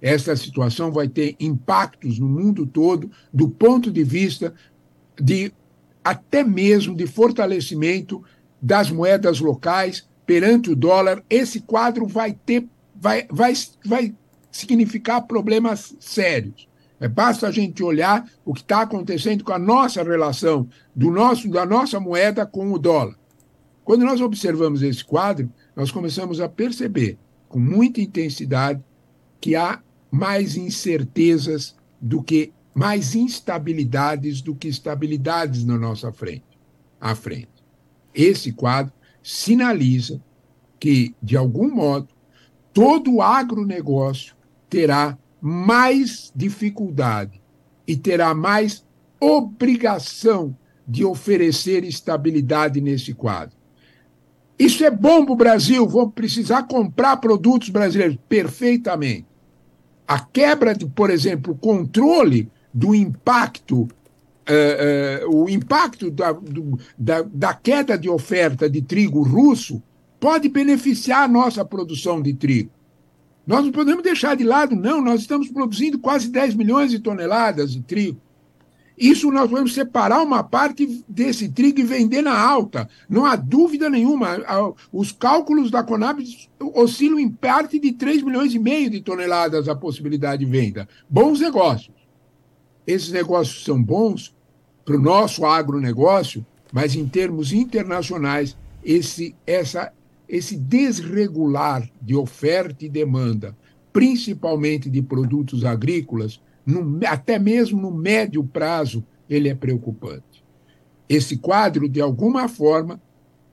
Essa 0.00 0.34
situação 0.34 0.90
vai 0.90 1.08
ter 1.08 1.36
impactos 1.38 2.18
no 2.18 2.26
mundo 2.26 2.66
todo 2.66 3.10
do 3.32 3.48
ponto 3.48 3.90
de 3.90 4.02
vista 4.02 4.54
de 5.20 5.52
até 6.02 6.42
mesmo 6.42 6.96
de 6.96 7.06
fortalecimento 7.06 8.24
das 8.62 8.90
moedas 8.90 9.40
locais 9.40 10.08
perante 10.24 10.70
o 10.70 10.76
dólar. 10.76 11.22
Esse 11.28 11.60
quadro 11.60 12.06
vai 12.06 12.32
ter 12.32 12.66
vai, 12.94 13.26
vai, 13.30 13.52
vai 13.84 14.14
significar 14.50 15.26
problemas 15.26 15.94
sérios. 15.98 16.69
É, 17.00 17.08
basta 17.08 17.48
a 17.48 17.50
gente 17.50 17.82
olhar 17.82 18.30
o 18.44 18.52
que 18.52 18.60
está 18.60 18.82
acontecendo 18.82 19.42
com 19.42 19.52
a 19.52 19.58
nossa 19.58 20.02
relação 20.02 20.68
do 20.94 21.10
nosso, 21.10 21.48
da 21.48 21.64
nossa 21.64 21.98
moeda 21.98 22.44
com 22.44 22.70
o 22.70 22.78
dólar. 22.78 23.18
Quando 23.82 24.04
nós 24.04 24.20
observamos 24.20 24.82
esse 24.82 25.02
quadro, 25.02 25.50
nós 25.74 25.90
começamos 25.90 26.40
a 26.40 26.48
perceber 26.48 27.18
com 27.48 27.58
muita 27.58 28.02
intensidade 28.02 28.84
que 29.40 29.56
há 29.56 29.80
mais 30.10 30.56
incertezas 30.56 31.74
do 32.00 32.22
que 32.22 32.52
mais 32.74 33.14
instabilidades 33.14 34.40
do 34.40 34.54
que 34.54 34.68
estabilidades 34.68 35.64
na 35.64 35.76
nossa 35.76 36.12
frente, 36.12 36.44
à 37.00 37.14
frente. 37.14 37.48
Esse 38.14 38.52
quadro 38.52 38.92
sinaliza 39.22 40.22
que, 40.78 41.14
de 41.22 41.36
algum 41.36 41.74
modo, 41.74 42.08
todo 42.72 43.14
o 43.16 43.22
agronegócio 43.22 44.34
terá 44.68 45.18
mais 45.40 46.32
dificuldade 46.34 47.40
e 47.86 47.96
terá 47.96 48.34
mais 48.34 48.84
obrigação 49.18 50.56
de 50.86 51.04
oferecer 51.04 51.84
estabilidade 51.84 52.80
nesse 52.80 53.14
quadro. 53.14 53.56
Isso 54.58 54.84
é 54.84 54.90
bom 54.90 55.24
para 55.24 55.32
o 55.32 55.36
Brasil, 55.36 55.88
vou 55.88 56.10
precisar 56.10 56.64
comprar 56.64 57.16
produtos 57.16 57.70
brasileiros. 57.70 58.18
Perfeitamente. 58.28 59.26
A 60.06 60.20
quebra 60.20 60.74
de, 60.74 60.84
por 60.84 61.08
exemplo, 61.08 61.54
controle 61.54 62.50
do 62.74 62.94
impacto, 62.94 63.82
uh, 63.82 63.88
uh, 65.26 65.44
o 65.44 65.48
impacto 65.48 66.10
da, 66.10 66.32
do, 66.32 66.78
da, 66.98 67.22
da 67.22 67.54
queda 67.54 67.96
de 67.96 68.10
oferta 68.10 68.68
de 68.68 68.82
trigo 68.82 69.22
russo 69.22 69.82
pode 70.18 70.48
beneficiar 70.48 71.22
a 71.22 71.28
nossa 71.28 71.64
produção 71.64 72.20
de 72.20 72.34
trigo. 72.34 72.70
Nós 73.50 73.64
não 73.64 73.72
podemos 73.72 74.04
deixar 74.04 74.36
de 74.36 74.44
lado, 74.44 74.76
não. 74.76 75.00
Nós 75.00 75.22
estamos 75.22 75.48
produzindo 75.48 75.98
quase 75.98 76.28
10 76.28 76.54
milhões 76.54 76.92
de 76.92 77.00
toneladas 77.00 77.72
de 77.72 77.80
trigo. 77.80 78.20
Isso 78.96 79.28
nós 79.32 79.50
vamos 79.50 79.74
separar 79.74 80.22
uma 80.22 80.44
parte 80.44 81.02
desse 81.08 81.48
trigo 81.48 81.80
e 81.80 81.82
vender 81.82 82.22
na 82.22 82.38
alta. 82.38 82.88
Não 83.08 83.26
há 83.26 83.34
dúvida 83.34 83.90
nenhuma. 83.90 84.36
Os 84.92 85.10
cálculos 85.10 85.68
da 85.68 85.82
Conab 85.82 86.22
oscilam 86.60 87.18
em 87.18 87.28
parte 87.28 87.80
de 87.80 87.90
3 87.90 88.22
milhões 88.22 88.54
e 88.54 88.58
meio 88.60 88.88
de 88.88 89.00
toneladas 89.00 89.68
a 89.68 89.74
possibilidade 89.74 90.44
de 90.44 90.48
venda. 90.48 90.88
Bons 91.08 91.40
negócios. 91.40 91.96
Esses 92.86 93.10
negócios 93.10 93.64
são 93.64 93.82
bons 93.82 94.32
para 94.84 94.94
o 94.94 95.02
nosso 95.02 95.44
agronegócio, 95.44 96.46
mas 96.72 96.94
em 96.94 97.04
termos 97.08 97.52
internacionais, 97.52 98.56
esse, 98.84 99.34
essa 99.44 99.92
esse 100.30 100.56
desregular 100.56 101.90
de 102.00 102.14
oferta 102.14 102.84
e 102.84 102.88
demanda 102.88 103.56
principalmente 103.92 104.88
de 104.88 105.02
produtos 105.02 105.64
agrícolas, 105.64 106.40
no, 106.64 107.00
até 107.04 107.36
mesmo 107.36 107.82
no 107.82 107.90
médio 107.90 108.44
prazo, 108.44 109.04
ele 109.28 109.48
é 109.48 109.54
preocupante. 109.56 110.44
Esse 111.08 111.36
quadro, 111.36 111.88
de 111.88 112.00
alguma 112.00 112.48
forma, 112.48 113.02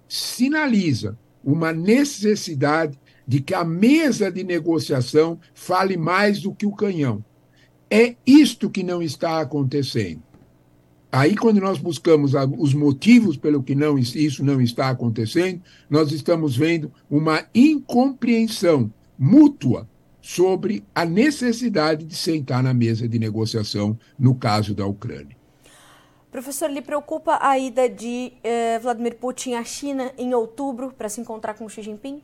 sinaliza 0.08 1.18
uma 1.44 1.74
necessidade 1.74 3.00
de 3.28 3.42
que 3.42 3.56
a 3.56 3.66
mesa 3.66 4.32
de 4.32 4.44
negociação 4.44 5.40
fale 5.56 5.98
mais 5.98 6.42
do 6.42 6.54
que 6.54 6.68
o 6.68 6.76
canhão. 6.76 7.26
É 7.90 8.16
isto 8.24 8.70
que 8.70 8.84
não 8.84 9.02
está 9.02 9.42
acontecendo. 9.42 10.22
Aí, 11.12 11.36
quando 11.36 11.62
nós 11.62 11.78
buscamos 11.78 12.34
os 12.58 12.74
motivos 12.74 13.38
pelo 13.38 13.64
que 13.64 13.74
não, 13.74 13.98
isso 13.98 14.44
não 14.44 14.62
está 14.62 14.90
acontecendo, 14.90 15.62
nós 15.90 16.12
estamos 16.12 16.56
vendo 16.56 16.92
uma 17.10 17.46
incompreensão 17.56 18.92
mútua 19.18 19.88
sobre 20.22 20.84
a 20.94 21.06
necessidade 21.06 22.04
de 22.06 22.16
sentar 22.16 22.62
na 22.62 22.74
mesa 22.74 23.08
de 23.08 23.18
negociação 23.18 23.98
no 24.20 24.36
caso 24.36 24.76
da 24.76 24.86
Ucrânia. 24.86 25.38
Professor, 26.30 26.70
lhe 26.70 26.82
preocupa 26.82 27.40
a 27.42 27.58
ida 27.58 27.90
de 27.90 28.34
eh, 28.44 28.78
Vladimir 28.80 29.16
Putin 29.16 29.54
à 29.54 29.64
China 29.64 30.12
em 30.18 30.34
outubro 30.34 30.94
para 30.96 31.08
se 31.08 31.22
encontrar 31.22 31.54
com 31.54 31.70
Xi 31.70 31.82
Jinping? 31.82 32.22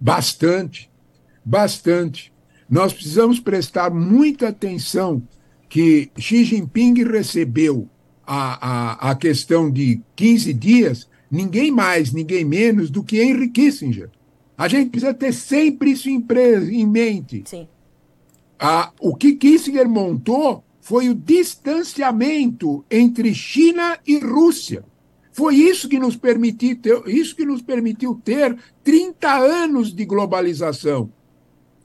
Bastante, 0.00 0.90
bastante. 1.44 2.32
Nós 2.68 2.92
precisamos 2.92 3.38
prestar 3.38 3.90
muita 3.90 4.48
atenção 4.48 5.22
que 5.68 6.10
Xi 6.18 6.44
Jinping 6.44 7.04
recebeu 7.04 7.88
a, 8.26 9.08
a, 9.08 9.10
a 9.10 9.14
questão 9.14 9.70
de 9.70 10.00
15 10.16 10.52
dias, 10.52 11.08
ninguém 11.30 11.70
mais, 11.70 12.12
ninguém 12.12 12.44
menos 12.44 12.90
do 12.90 13.02
que 13.02 13.20
Henry 13.20 13.48
Kissinger. 13.48 14.10
A 14.56 14.66
gente 14.66 14.90
precisa 14.90 15.14
ter 15.14 15.32
sempre 15.32 15.92
isso 15.92 16.08
em, 16.08 16.24
em 16.72 16.86
mente. 16.86 17.42
Sim. 17.46 17.68
Ah, 18.58 18.92
o 19.00 19.14
que 19.14 19.36
Kissinger 19.36 19.88
montou 19.88 20.64
foi 20.80 21.08
o 21.08 21.14
distanciamento 21.14 22.84
entre 22.90 23.34
China 23.34 23.98
e 24.06 24.18
Rússia. 24.18 24.84
Foi 25.30 25.54
isso 25.54 25.88
que 25.88 26.00
nos 26.00 26.16
permitiu 26.16 26.74
ter, 26.76 27.06
isso 27.06 27.36
que 27.36 27.44
nos 27.44 27.62
permitiu 27.62 28.20
ter 28.24 28.56
30 28.82 29.32
anos 29.32 29.94
de 29.94 30.04
globalização. 30.04 31.12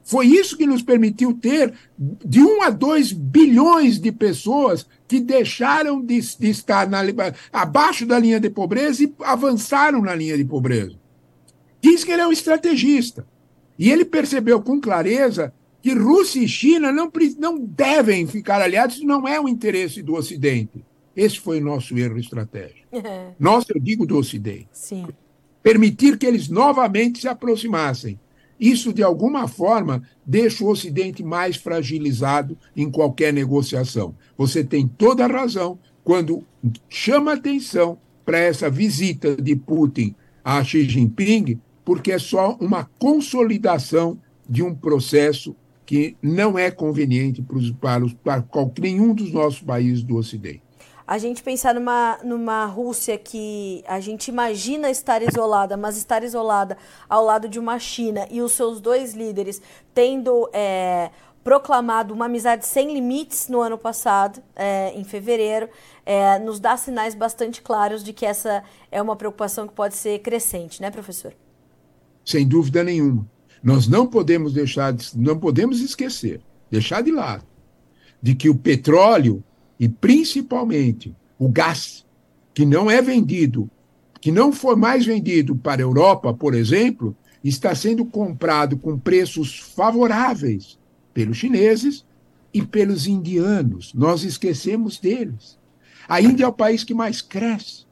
Foi 0.03 0.27
isso 0.27 0.57
que 0.57 0.65
nos 0.65 0.81
permitiu 0.81 1.33
ter 1.33 1.73
de 1.97 2.41
1 2.41 2.61
a 2.63 2.69
2 2.69 3.13
bilhões 3.13 3.99
de 3.99 4.11
pessoas 4.11 4.85
que 5.07 5.19
deixaram 5.19 6.01
de, 6.01 6.19
de 6.19 6.49
estar 6.49 6.89
na, 6.89 7.01
abaixo 7.51 8.05
da 8.05 8.19
linha 8.19 8.39
de 8.39 8.49
pobreza 8.49 9.03
e 9.03 9.13
avançaram 9.21 10.01
na 10.01 10.13
linha 10.13 10.37
de 10.37 10.43
pobreza. 10.43 10.95
Diz 11.81 12.03
que 12.03 12.11
ele 12.11 12.21
é 12.21 12.27
um 12.27 12.31
estrategista. 12.31 13.25
E 13.77 13.91
ele 13.91 14.05
percebeu 14.05 14.61
com 14.61 14.79
clareza 14.79 15.53
que 15.81 15.93
Rússia 15.93 16.41
e 16.41 16.47
China 16.47 16.91
não, 16.91 17.11
não 17.37 17.59
devem 17.59 18.25
ficar 18.27 18.61
aliados, 18.61 18.97
isso 18.97 19.05
não 19.05 19.27
é 19.27 19.39
o 19.39 19.49
interesse 19.49 20.01
do 20.01 20.15
Ocidente. 20.15 20.83
Esse 21.15 21.39
foi 21.39 21.59
o 21.59 21.63
nosso 21.63 21.97
erro 21.97 22.17
estratégico. 22.17 22.87
Nosso, 23.39 23.67
eu 23.73 23.81
digo 23.81 24.05
do 24.05 24.17
Ocidente. 24.17 24.69
Sim. 24.71 25.07
Permitir 25.61 26.17
que 26.17 26.25
eles 26.25 26.47
novamente 26.49 27.21
se 27.21 27.27
aproximassem 27.27 28.19
isso, 28.63 28.93
de 28.93 29.03
alguma 29.03 29.45
forma, 29.45 30.01
deixa 30.25 30.63
o 30.63 30.69
Ocidente 30.69 31.21
mais 31.21 31.57
fragilizado 31.57 32.57
em 32.73 32.89
qualquer 32.89 33.33
negociação. 33.33 34.15
Você 34.37 34.63
tem 34.63 34.87
toda 34.87 35.25
a 35.25 35.27
razão 35.27 35.77
quando 36.01 36.45
chama 36.87 37.33
atenção 37.33 37.97
para 38.23 38.37
essa 38.37 38.69
visita 38.69 39.35
de 39.35 39.53
Putin 39.53 40.15
a 40.45 40.63
Xi 40.63 40.87
Jinping, 40.87 41.59
porque 41.83 42.13
é 42.13 42.17
só 42.17 42.55
uma 42.57 42.85
consolidação 42.97 44.17
de 44.47 44.63
um 44.63 44.73
processo 44.73 45.53
que 45.85 46.15
não 46.21 46.57
é 46.57 46.71
conveniente 46.71 47.41
para, 47.41 47.57
os, 48.01 48.13
para, 48.13 48.45
nenhum 48.79 49.13
dos 49.13 49.33
nossos 49.33 49.61
países 49.61 50.03
do 50.03 50.15
Ocidente 50.15 50.62
a 51.13 51.19
gente 51.19 51.43
pensar 51.43 51.75
numa, 51.75 52.17
numa 52.23 52.65
Rússia 52.65 53.19
que 53.19 53.83
a 53.87 53.99
gente 53.99 54.29
imagina 54.29 54.89
estar 54.89 55.21
isolada, 55.21 55.77
mas 55.77 55.95
estar 55.95 56.23
isolada 56.23 56.75
ao 57.07 57.23
lado 57.23 57.47
de 57.47 57.59
uma 57.59 57.77
China 57.77 58.27
e 58.31 58.41
os 58.41 58.53
seus 58.53 58.81
dois 58.81 59.13
líderes 59.13 59.61
tendo 59.93 60.49
é, 60.51 61.11
proclamado 61.43 62.15
uma 62.15 62.25
amizade 62.25 62.65
sem 62.65 62.91
limites 62.91 63.47
no 63.47 63.61
ano 63.61 63.77
passado, 63.77 64.41
é, 64.55 64.91
em 64.95 65.03
fevereiro, 65.03 65.69
é, 66.03 66.39
nos 66.39 66.59
dá 66.59 66.75
sinais 66.75 67.13
bastante 67.13 67.61
claros 67.61 68.03
de 68.03 68.11
que 68.11 68.25
essa 68.25 68.63
é 68.91 68.99
uma 68.99 69.15
preocupação 69.15 69.67
que 69.67 69.73
pode 69.75 69.93
ser 69.93 70.17
crescente, 70.17 70.81
né, 70.81 70.89
professor? 70.89 71.31
Sem 72.25 72.47
dúvida 72.47 72.83
nenhuma. 72.83 73.23
Nós 73.61 73.87
não 73.87 74.07
podemos 74.07 74.51
deixar, 74.51 74.95
não 75.13 75.37
podemos 75.39 75.79
esquecer, 75.79 76.41
deixar 76.71 77.03
de 77.03 77.11
lado, 77.11 77.45
de 78.19 78.33
que 78.33 78.49
o 78.49 78.55
petróleo 78.55 79.43
e 79.83 79.89
principalmente 79.89 81.13
o 81.37 81.49
gás, 81.49 82.05
que 82.53 82.65
não 82.65 82.89
é 82.89 83.01
vendido, 83.01 83.69
que 84.21 84.31
não 84.31 84.53
foi 84.53 84.77
mais 84.77 85.05
vendido 85.05 85.57
para 85.57 85.81
a 85.81 85.83
Europa, 85.83 86.33
por 86.33 86.55
exemplo, 86.55 87.13
está 87.43 87.75
sendo 87.75 88.05
comprado 88.05 88.77
com 88.77 88.97
preços 88.97 89.59
favoráveis 89.59 90.79
pelos 91.13 91.35
chineses 91.35 92.05
e 92.53 92.61
pelos 92.61 93.07
indianos. 93.07 93.93
Nós 93.93 94.23
esquecemos 94.23 94.97
deles. 94.97 95.59
A 96.07 96.21
Índia 96.21 96.45
é 96.45 96.47
o 96.47 96.53
país 96.53 96.85
que 96.85 96.93
mais 96.93 97.21
cresce. 97.21 97.85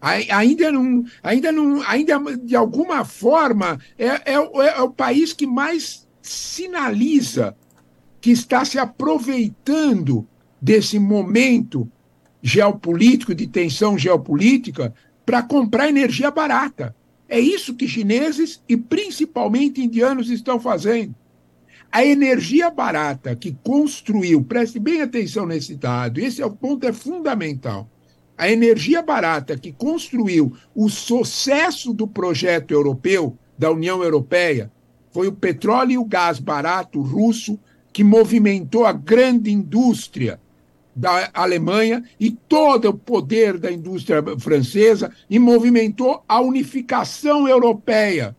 Ainda 0.00 0.72
não, 0.72 1.04
ainda 1.22 1.52
não, 1.52 1.82
ainda 1.82 2.18
de 2.36 2.56
alguma 2.56 3.04
forma 3.04 3.78
é, 3.96 4.06
é, 4.06 4.34
é 4.34 4.82
o 4.82 4.90
país 4.90 5.32
que 5.32 5.46
mais 5.46 6.04
sinaliza 6.20 7.56
que 8.20 8.32
está 8.32 8.64
se 8.64 8.76
aproveitando 8.76 10.26
desse 10.60 10.98
momento 10.98 11.90
geopolítico, 12.42 13.34
de 13.34 13.46
tensão 13.46 13.96
geopolítica, 13.96 14.94
para 15.24 15.42
comprar 15.42 15.88
energia 15.88 16.30
barata. 16.30 16.94
É 17.28 17.38
isso 17.38 17.74
que 17.74 17.86
chineses 17.86 18.62
e 18.68 18.76
principalmente 18.76 19.80
indianos 19.80 20.30
estão 20.30 20.58
fazendo. 20.58 21.14
A 21.92 22.04
energia 22.04 22.70
barata 22.70 23.34
que 23.34 23.56
construiu, 23.64 24.42
preste 24.42 24.78
bem 24.78 25.02
atenção 25.02 25.46
nesse 25.46 25.74
dado, 25.74 26.20
esse 26.20 26.40
é 26.40 26.46
o 26.46 26.50
ponto 26.50 26.86
é 26.86 26.92
fundamental. 26.92 27.88
A 28.38 28.50
energia 28.50 29.02
barata 29.02 29.56
que 29.58 29.72
construiu 29.72 30.52
o 30.74 30.88
sucesso 30.88 31.92
do 31.92 32.06
projeto 32.06 32.72
europeu, 32.72 33.36
da 33.58 33.70
União 33.70 34.02
Europeia, 34.02 34.70
foi 35.12 35.26
o 35.26 35.32
petróleo 35.32 35.92
e 35.92 35.98
o 35.98 36.04
gás 36.04 36.38
barato 36.38 37.00
russo 37.00 37.58
que 37.92 38.04
movimentou 38.04 38.86
a 38.86 38.92
grande 38.92 39.50
indústria 39.50 40.40
da 41.00 41.30
Alemanha 41.32 42.04
e 42.20 42.30
todo 42.30 42.90
o 42.90 42.94
poder 42.94 43.56
da 43.56 43.72
indústria 43.72 44.22
francesa 44.38 45.10
e 45.30 45.38
movimentou 45.38 46.22
a 46.28 46.40
unificação 46.40 47.48
europeia. 47.48 48.36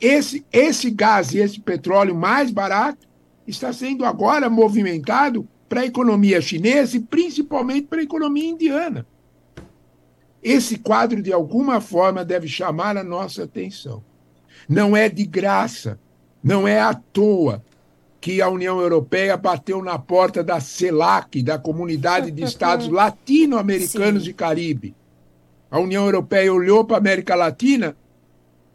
Esse, 0.00 0.46
esse 0.50 0.90
gás 0.90 1.34
e 1.34 1.38
esse 1.38 1.60
petróleo 1.60 2.14
mais 2.14 2.50
barato 2.50 3.06
está 3.46 3.70
sendo 3.70 4.06
agora 4.06 4.48
movimentado 4.48 5.46
para 5.68 5.82
a 5.82 5.86
economia 5.86 6.40
chinesa 6.40 6.96
e 6.96 7.00
principalmente 7.00 7.86
para 7.86 8.00
a 8.00 8.04
economia 8.04 8.48
indiana. 8.48 9.06
Esse 10.42 10.78
quadro, 10.78 11.20
de 11.20 11.34
alguma 11.34 11.82
forma, 11.82 12.24
deve 12.24 12.48
chamar 12.48 12.96
a 12.96 13.04
nossa 13.04 13.44
atenção. 13.44 14.02
Não 14.66 14.96
é 14.96 15.06
de 15.06 15.26
graça, 15.26 16.00
não 16.42 16.66
é 16.66 16.80
à 16.80 16.94
toa 16.94 17.62
que 18.20 18.42
a 18.42 18.48
União 18.48 18.78
Europeia 18.78 19.36
bateu 19.36 19.82
na 19.82 19.98
porta 19.98 20.44
da 20.44 20.60
CELAC, 20.60 21.42
da 21.42 21.58
Comunidade 21.58 22.30
de 22.30 22.44
Estados 22.44 22.86
Latino-Americanos 22.92 24.26
e 24.26 24.32
Caribe. 24.34 24.94
A 25.70 25.78
União 25.78 26.04
Europeia 26.04 26.52
olhou 26.52 26.84
para 26.84 26.96
a 26.96 26.98
América 26.98 27.34
Latina, 27.34 27.96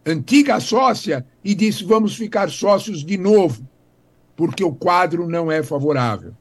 antiga 0.05 0.59
sócia, 0.59 1.25
e 1.43 1.53
disse: 1.53 1.83
vamos 1.83 2.15
ficar 2.15 2.49
sócios 2.49 3.05
de 3.05 3.17
novo, 3.17 3.67
porque 4.35 4.63
o 4.63 4.73
quadro 4.73 5.27
não 5.27 5.51
é 5.51 5.61
favorável. 5.61 6.33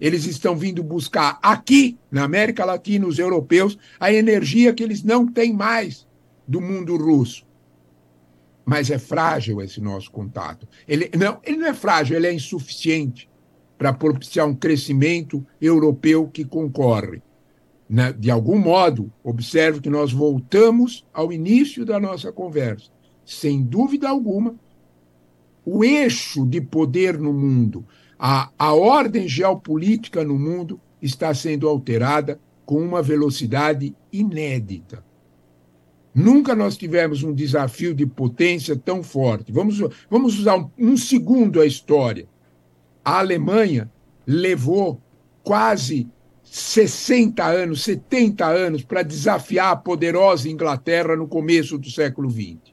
Eles 0.00 0.24
estão 0.24 0.56
vindo 0.56 0.82
buscar 0.82 1.38
aqui, 1.42 1.98
na 2.10 2.24
América 2.24 2.64
Latina, 2.64 3.06
os 3.06 3.18
europeus, 3.18 3.78
a 3.98 4.12
energia 4.12 4.72
que 4.72 4.82
eles 4.82 5.02
não 5.02 5.26
têm 5.26 5.52
mais 5.52 6.06
do 6.46 6.60
mundo 6.60 6.96
russo 6.96 7.46
mas 8.66 8.90
é 8.90 8.98
frágil 8.98 9.62
esse 9.62 9.80
nosso 9.80 10.10
contato. 10.10 10.66
Ele 10.88 11.08
não, 11.16 11.38
ele 11.44 11.56
não 11.56 11.68
é 11.68 11.72
frágil, 11.72 12.16
ele 12.16 12.26
é 12.26 12.32
insuficiente 12.34 13.30
para 13.78 13.92
propiciar 13.92 14.48
um 14.48 14.54
crescimento 14.54 15.46
europeu 15.60 16.26
que 16.26 16.44
concorre. 16.44 17.22
Né? 17.88 18.12
De 18.12 18.28
algum 18.28 18.58
modo, 18.58 19.12
observe 19.22 19.80
que 19.80 19.88
nós 19.88 20.12
voltamos 20.12 21.06
ao 21.14 21.32
início 21.32 21.84
da 21.84 22.00
nossa 22.00 22.32
conversa. 22.32 22.90
Sem 23.24 23.62
dúvida 23.62 24.08
alguma, 24.08 24.56
o 25.64 25.84
eixo 25.84 26.44
de 26.44 26.60
poder 26.60 27.16
no 27.18 27.32
mundo, 27.32 27.86
a, 28.18 28.50
a 28.58 28.74
ordem 28.74 29.28
geopolítica 29.28 30.24
no 30.24 30.36
mundo 30.36 30.80
está 31.00 31.32
sendo 31.32 31.68
alterada 31.68 32.40
com 32.64 32.80
uma 32.80 33.00
velocidade 33.00 33.94
inédita. 34.12 35.05
Nunca 36.16 36.54
nós 36.54 36.78
tivemos 36.78 37.22
um 37.22 37.34
desafio 37.34 37.94
de 37.94 38.06
potência 38.06 38.74
tão 38.74 39.02
forte. 39.02 39.52
Vamos, 39.52 39.78
vamos 40.08 40.38
usar 40.38 40.56
um, 40.56 40.70
um 40.78 40.96
segundo 40.96 41.60
a 41.60 41.66
história. 41.66 42.26
A 43.04 43.18
Alemanha 43.18 43.92
levou 44.26 44.98
quase 45.42 46.08
60 46.42 47.44
anos, 47.44 47.82
70 47.82 48.46
anos 48.46 48.82
para 48.82 49.02
desafiar 49.02 49.72
a 49.72 49.76
poderosa 49.76 50.48
Inglaterra 50.48 51.14
no 51.14 51.28
começo 51.28 51.76
do 51.76 51.90
século 51.90 52.30
XX. 52.30 52.72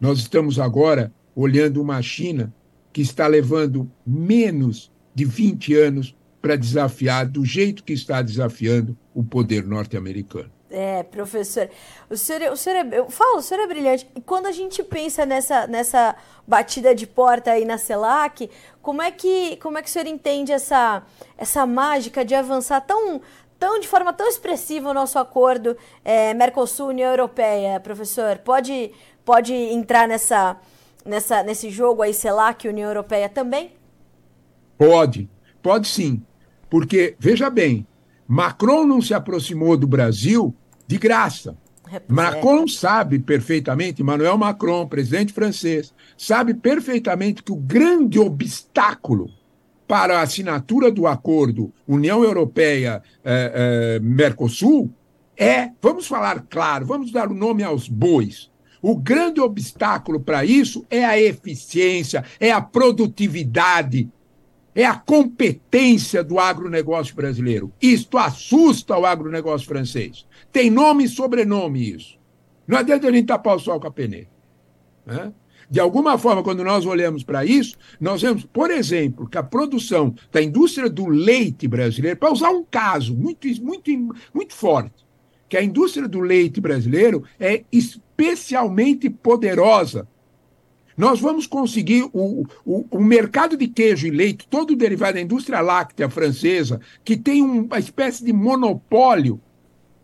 Nós 0.00 0.18
estamos 0.18 0.58
agora 0.58 1.12
olhando 1.36 1.82
uma 1.82 2.00
China 2.00 2.54
que 2.90 3.02
está 3.02 3.26
levando 3.26 3.90
menos 4.06 4.90
de 5.14 5.26
20 5.26 5.74
anos 5.74 6.16
para 6.40 6.56
desafiar, 6.56 7.28
do 7.28 7.44
jeito 7.44 7.84
que 7.84 7.92
está 7.92 8.22
desafiando, 8.22 8.96
o 9.14 9.22
poder 9.22 9.66
norte-americano. 9.66 10.50
É, 10.74 11.02
professor, 11.02 11.68
o 12.08 12.16
senhor, 12.16 12.40
é, 12.40 12.50
o 12.50 12.56
senhor 12.56 12.76
é, 12.76 12.98
eu 12.98 13.10
falo, 13.10 13.36
o 13.36 13.42
senhor 13.42 13.62
é 13.62 13.66
brilhante. 13.66 14.08
E 14.16 14.22
quando 14.22 14.46
a 14.46 14.52
gente 14.52 14.82
pensa 14.82 15.26
nessa, 15.26 15.66
nessa 15.66 16.16
batida 16.46 16.94
de 16.94 17.06
porta 17.06 17.50
aí 17.50 17.66
na 17.66 17.76
CELAC, 17.76 18.50
como 18.80 19.02
é 19.02 19.10
que, 19.10 19.56
como 19.58 19.76
é 19.76 19.82
que 19.82 19.88
o 19.88 19.92
senhor 19.92 20.06
entende 20.06 20.50
essa, 20.50 21.02
essa 21.36 21.66
mágica 21.66 22.24
de 22.24 22.34
avançar 22.34 22.80
tão, 22.80 23.20
tão 23.58 23.78
de 23.78 23.86
forma 23.86 24.14
tão 24.14 24.26
expressiva 24.26 24.88
o 24.88 24.94
nosso 24.94 25.18
acordo 25.18 25.76
é, 26.02 26.32
Mercosul-União 26.32 27.10
Europeia, 27.10 27.78
professor? 27.78 28.38
Pode, 28.38 28.92
pode 29.26 29.52
entrar 29.52 30.08
nessa, 30.08 30.56
nessa, 31.04 31.42
nesse 31.42 31.68
jogo 31.68 32.00
aí, 32.00 32.14
CELAC, 32.14 32.66
União 32.66 32.88
Europeia 32.88 33.28
também? 33.28 33.74
Pode, 34.78 35.28
pode 35.62 35.86
sim. 35.86 36.24
Porque, 36.70 37.14
veja 37.18 37.50
bem, 37.50 37.86
Macron 38.26 38.86
não 38.86 39.02
se 39.02 39.12
aproximou 39.12 39.76
do 39.76 39.86
Brasil 39.86 40.56
de 40.86 40.98
graça. 40.98 41.56
É, 41.92 42.00
Macron 42.08 42.66
sabe 42.66 43.18
perfeitamente, 43.18 44.00
Emmanuel 44.02 44.38
Macron, 44.38 44.86
presidente 44.86 45.32
francês, 45.32 45.92
sabe 46.16 46.54
perfeitamente 46.54 47.42
que 47.42 47.52
o 47.52 47.56
grande 47.56 48.18
obstáculo 48.18 49.28
para 49.86 50.18
a 50.18 50.22
assinatura 50.22 50.90
do 50.90 51.06
acordo 51.06 51.70
União 51.86 52.24
Europeia-Mercosul 52.24 54.84
eh, 54.84 54.88
eh, 54.88 55.02
é, 55.36 55.70
vamos 55.82 56.06
falar 56.06 56.46
claro, 56.48 56.86
vamos 56.86 57.12
dar 57.12 57.30
o 57.30 57.34
nome 57.34 57.62
aos 57.62 57.88
bois. 57.88 58.50
O 58.80 58.96
grande 58.96 59.40
obstáculo 59.40 60.18
para 60.18 60.44
isso 60.44 60.84
é 60.90 61.04
a 61.04 61.20
eficiência, 61.20 62.24
é 62.40 62.50
a 62.50 62.60
produtividade, 62.60 64.10
é 64.74 64.84
a 64.84 64.94
competência 64.94 66.24
do 66.24 66.38
agronegócio 66.38 67.14
brasileiro. 67.14 67.72
Isto 67.80 68.18
assusta 68.18 68.96
o 68.96 69.04
agronegócio 69.04 69.66
francês. 69.66 70.26
Tem 70.50 70.70
nome 70.70 71.04
e 71.04 71.08
sobrenome 71.08 71.94
isso. 71.94 72.18
Não 72.66 72.78
adianta 72.78 73.08
a 73.08 73.12
gente 73.12 73.26
tapar 73.26 73.56
o 73.56 73.60
sol 73.60 73.78
com 73.80 73.86
a 73.86 73.90
peneira. 73.90 74.28
Né? 75.04 75.32
De 75.68 75.80
alguma 75.80 76.18
forma, 76.18 76.42
quando 76.42 76.62
nós 76.62 76.84
olhamos 76.84 77.24
para 77.24 77.44
isso, 77.44 77.76
nós 78.00 78.20
vemos, 78.22 78.44
por 78.44 78.70
exemplo, 78.70 79.26
que 79.26 79.38
a 79.38 79.42
produção 79.42 80.14
da 80.30 80.42
indústria 80.42 80.88
do 80.88 81.08
leite 81.08 81.66
brasileiro, 81.66 82.18
para 82.18 82.32
usar 82.32 82.50
um 82.50 82.62
caso 82.62 83.14
muito, 83.14 83.48
muito, 83.62 83.90
muito 84.34 84.54
forte, 84.54 85.06
que 85.48 85.56
a 85.56 85.62
indústria 85.62 86.08
do 86.08 86.20
leite 86.20 86.60
brasileiro 86.60 87.24
é 87.38 87.64
especialmente 87.70 89.08
poderosa. 89.08 90.08
Nós 91.02 91.18
vamos 91.18 91.48
conseguir 91.48 92.08
o, 92.12 92.46
o, 92.64 92.86
o 92.88 93.00
mercado 93.02 93.56
de 93.56 93.66
queijo 93.66 94.06
e 94.06 94.10
leite, 94.12 94.46
todo 94.48 94.76
derivado 94.76 95.14
da 95.14 95.20
indústria 95.20 95.60
láctea 95.60 96.08
francesa, 96.08 96.80
que 97.04 97.16
tem 97.16 97.42
uma 97.42 97.76
espécie 97.76 98.24
de 98.24 98.32
monopólio 98.32 99.40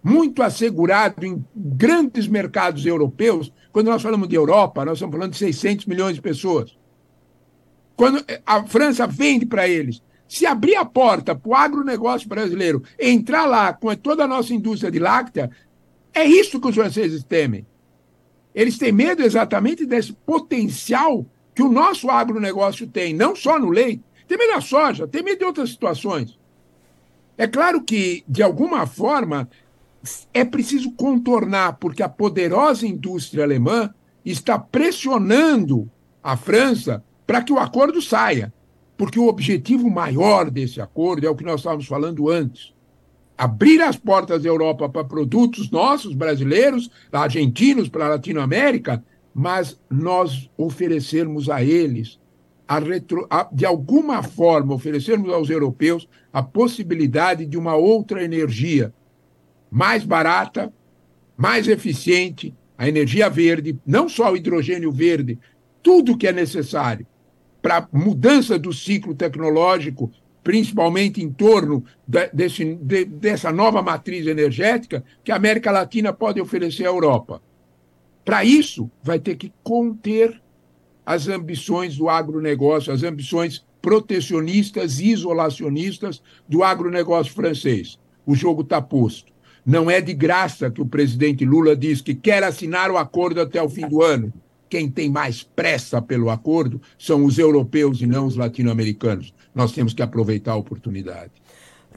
muito 0.02 0.42
assegurado 0.42 1.24
em 1.24 1.44
grandes 1.54 2.26
mercados 2.26 2.84
europeus. 2.84 3.52
Quando 3.70 3.86
nós 3.86 4.02
falamos 4.02 4.28
de 4.28 4.34
Europa, 4.34 4.84
nós 4.84 4.94
estamos 4.94 5.14
falando 5.14 5.30
de 5.30 5.38
600 5.38 5.86
milhões 5.86 6.16
de 6.16 6.20
pessoas. 6.20 6.76
Quando 7.94 8.20
a 8.44 8.64
França 8.64 9.06
vende 9.06 9.46
para 9.46 9.68
eles, 9.68 10.02
se 10.26 10.46
abrir 10.46 10.74
a 10.74 10.84
porta 10.84 11.32
para 11.32 11.48
o 11.48 11.54
agronegócio 11.54 12.28
brasileiro 12.28 12.82
entrar 12.98 13.46
lá 13.46 13.72
com 13.72 13.94
toda 13.94 14.24
a 14.24 14.28
nossa 14.28 14.52
indústria 14.52 14.90
de 14.90 14.98
láctea, 14.98 15.48
é 16.12 16.24
isso 16.24 16.60
que 16.60 16.66
os 16.66 16.74
franceses 16.74 17.22
temem. 17.22 17.64
Eles 18.58 18.76
têm 18.76 18.90
medo 18.90 19.22
exatamente 19.22 19.86
desse 19.86 20.12
potencial 20.12 21.24
que 21.54 21.62
o 21.62 21.70
nosso 21.70 22.10
agronegócio 22.10 22.88
tem, 22.88 23.14
não 23.14 23.36
só 23.36 23.56
no 23.56 23.70
leite, 23.70 24.02
tem 24.26 24.36
medo 24.36 24.52
da 24.52 24.60
soja, 24.60 25.06
tem 25.06 25.22
medo 25.22 25.38
de 25.38 25.44
outras 25.44 25.70
situações. 25.70 26.36
É 27.36 27.46
claro 27.46 27.80
que, 27.84 28.24
de 28.26 28.42
alguma 28.42 28.84
forma, 28.84 29.48
é 30.34 30.44
preciso 30.44 30.90
contornar, 30.90 31.74
porque 31.74 32.02
a 32.02 32.08
poderosa 32.08 32.84
indústria 32.84 33.44
alemã 33.44 33.94
está 34.24 34.58
pressionando 34.58 35.88
a 36.20 36.36
França 36.36 37.04
para 37.24 37.44
que 37.44 37.52
o 37.52 37.60
acordo 37.60 38.02
saia. 38.02 38.52
Porque 38.96 39.20
o 39.20 39.28
objetivo 39.28 39.88
maior 39.88 40.50
desse 40.50 40.80
acordo 40.80 41.24
é 41.24 41.30
o 41.30 41.36
que 41.36 41.44
nós 41.44 41.60
estávamos 41.60 41.86
falando 41.86 42.28
antes: 42.28 42.74
abrir 43.38 43.80
as 43.80 43.96
portas 43.96 44.42
da 44.42 44.48
Europa 44.48 44.88
para 44.88 45.04
produtos 45.04 45.70
nossos, 45.70 46.12
brasileiros, 46.12 46.90
argentinos, 47.12 47.88
para 47.88 48.06
a 48.06 48.08
Latinoamérica, 48.10 49.04
mas 49.32 49.80
nós 49.88 50.50
oferecermos 50.58 51.48
a 51.48 51.62
eles, 51.62 52.18
a 52.66 52.80
retro, 52.80 53.24
a, 53.30 53.48
de 53.52 53.64
alguma 53.64 54.24
forma, 54.24 54.74
oferecermos 54.74 55.32
aos 55.32 55.48
europeus 55.48 56.08
a 56.32 56.42
possibilidade 56.42 57.46
de 57.46 57.56
uma 57.56 57.76
outra 57.76 58.24
energia 58.24 58.92
mais 59.70 60.02
barata, 60.02 60.72
mais 61.36 61.68
eficiente, 61.68 62.52
a 62.76 62.88
energia 62.88 63.30
verde, 63.30 63.78
não 63.86 64.08
só 64.08 64.32
o 64.32 64.36
hidrogênio 64.36 64.90
verde, 64.90 65.38
tudo 65.80 66.16
que 66.16 66.26
é 66.26 66.32
necessário 66.32 67.06
para 67.62 67.88
mudança 67.92 68.58
do 68.58 68.72
ciclo 68.72 69.14
tecnológico, 69.14 70.10
principalmente 70.48 71.22
em 71.22 71.30
torno 71.30 71.84
de, 72.06 72.26
desse, 72.32 72.64
de, 72.76 73.04
dessa 73.04 73.52
nova 73.52 73.82
matriz 73.82 74.26
energética 74.26 75.04
que 75.22 75.30
a 75.30 75.36
América 75.36 75.70
Latina 75.70 76.10
pode 76.10 76.40
oferecer 76.40 76.86
à 76.86 76.88
Europa. 76.88 77.42
Para 78.24 78.46
isso, 78.46 78.90
vai 79.02 79.18
ter 79.18 79.36
que 79.36 79.52
conter 79.62 80.40
as 81.04 81.28
ambições 81.28 81.98
do 81.98 82.08
agronegócio, 82.08 82.90
as 82.90 83.02
ambições 83.02 83.62
protecionistas 83.82 85.00
e 85.00 85.10
isolacionistas 85.10 86.22
do 86.48 86.64
agronegócio 86.64 87.34
francês. 87.34 87.98
O 88.24 88.34
jogo 88.34 88.62
está 88.62 88.80
posto. 88.80 89.30
Não 89.66 89.90
é 89.90 90.00
de 90.00 90.14
graça 90.14 90.70
que 90.70 90.80
o 90.80 90.86
presidente 90.86 91.44
Lula 91.44 91.76
diz 91.76 92.00
que 92.00 92.14
quer 92.14 92.42
assinar 92.42 92.90
o 92.90 92.96
acordo 92.96 93.42
até 93.42 93.62
o 93.62 93.68
fim 93.68 93.86
do 93.86 94.02
ano. 94.02 94.32
Quem 94.70 94.90
tem 94.90 95.10
mais 95.10 95.42
pressa 95.42 96.00
pelo 96.00 96.30
acordo 96.30 96.80
são 96.98 97.26
os 97.26 97.38
europeus 97.38 98.00
e 98.00 98.06
não 98.06 98.24
os 98.24 98.34
latino-americanos. 98.34 99.34
Nós 99.58 99.72
temos 99.72 99.92
que 99.92 100.02
aproveitar 100.02 100.52
a 100.52 100.56
oportunidade. 100.56 101.32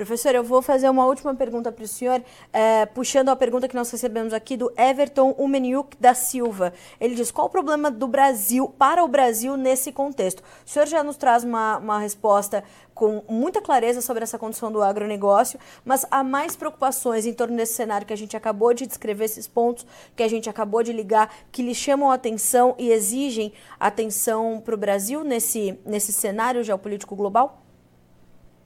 Professor, 0.02 0.34
eu 0.34 0.44
vou 0.44 0.64
fazer 0.64 0.90
uma 0.90 1.06
última 1.06 1.36
pergunta 1.36 1.72
para 1.72 1.86
o 1.86 1.88
senhor, 1.88 2.24
é, 2.52 2.88
puxando 2.88 3.30
a 3.30 3.36
pergunta 3.36 3.68
que 3.68 3.76
nós 3.76 3.92
recebemos 3.92 4.34
aqui 4.34 4.58
do 4.58 4.74
Everton 4.76 5.36
Umeniuk 5.38 5.96
da 6.00 6.16
Silva. 6.16 6.74
Ele 7.00 7.14
diz: 7.14 7.30
qual 7.30 7.46
o 7.46 7.50
problema 7.52 7.92
do 7.92 8.08
Brasil, 8.08 8.68
para 8.80 9.04
o 9.04 9.08
Brasil, 9.08 9.56
nesse 9.56 9.92
contexto? 9.92 10.42
O 10.66 10.70
senhor 10.70 10.88
já 10.88 11.04
nos 11.04 11.18
traz 11.18 11.44
uma, 11.44 11.78
uma 11.78 12.00
resposta 12.00 12.64
com 12.96 13.24
muita 13.30 13.62
clareza 13.62 14.02
sobre 14.02 14.24
essa 14.24 14.40
condição 14.40 14.72
do 14.72 14.82
agronegócio, 14.82 15.60
mas 15.86 16.04
há 16.10 16.24
mais 16.24 16.56
preocupações 16.56 17.28
em 17.28 17.34
torno 17.34 17.56
desse 17.56 17.76
cenário 17.76 18.08
que 18.08 18.14
a 18.14 18.18
gente 18.18 18.36
acabou 18.36 18.74
de 18.74 18.88
descrever, 18.88 19.26
esses 19.26 19.48
pontos 19.48 19.86
que 20.16 20.24
a 20.24 20.28
gente 20.28 20.50
acabou 20.50 20.82
de 20.82 20.92
ligar, 20.92 21.32
que 21.52 21.62
lhe 21.62 21.76
chamam 21.76 22.10
a 22.10 22.16
atenção 22.16 22.74
e 22.80 22.90
exigem 22.90 23.54
atenção 23.80 24.60
para 24.66 24.74
o 24.74 24.78
Brasil 24.80 25.24
nesse, 25.24 25.78
nesse 25.86 26.12
cenário 26.12 26.64
geopolítico 26.64 27.16
global? 27.16 27.62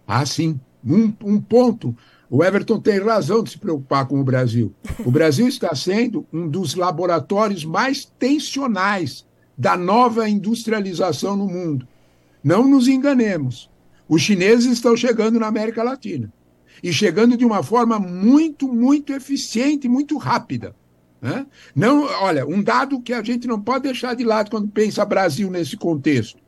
Ah, 0.08 0.26
sim 0.26 0.58
um, 0.86 1.14
um 1.24 1.42
ponto. 1.42 1.96
O 2.30 2.44
Everton 2.44 2.80
tem 2.80 3.00
razão 3.00 3.44
de 3.44 3.52
se 3.52 3.58
preocupar 3.58 4.08
com 4.08 4.20
o 4.20 4.24
Brasil. 4.24 4.74
O 5.06 5.12
Brasil 5.12 5.48
está 5.48 5.74
sendo 5.76 6.26
um 6.32 6.48
dos 6.48 6.76
laboratórios 6.76 7.64
mais 7.64 8.06
tensionais 8.06 9.26
da 9.58 9.78
nova 9.78 10.28
industrialização 10.28 11.36
no 11.36 11.48
mundo. 11.48 11.88
Não 12.44 12.68
nos 12.68 12.88
enganemos. 12.88 13.70
Os 14.08 14.22
chineses 14.22 14.72
estão 14.72 14.96
chegando 14.96 15.40
na 15.40 15.48
América 15.48 15.82
Latina 15.82 16.32
e 16.84 16.92
chegando 16.92 17.38
de 17.38 17.46
uma 17.46 17.64
forma 17.64 18.00
muito, 18.00 18.68
muito 18.68 19.14
eficiente, 19.14 19.88
muito 19.88 20.18
rápida. 20.18 20.76
Né? 21.22 21.46
Não, 21.76 22.04
olha, 22.22 22.46
um 22.46 22.62
dado 22.62 23.02
que 23.02 23.14
a 23.14 23.24
gente 23.24 23.48
não 23.48 23.60
pode 23.60 23.84
deixar 23.84 24.16
de 24.16 24.24
lado 24.24 24.52
quando 24.52 24.68
pensa 24.68 25.06
Brasil 25.06 25.50
nesse 25.50 25.76
contexto. 25.76 26.40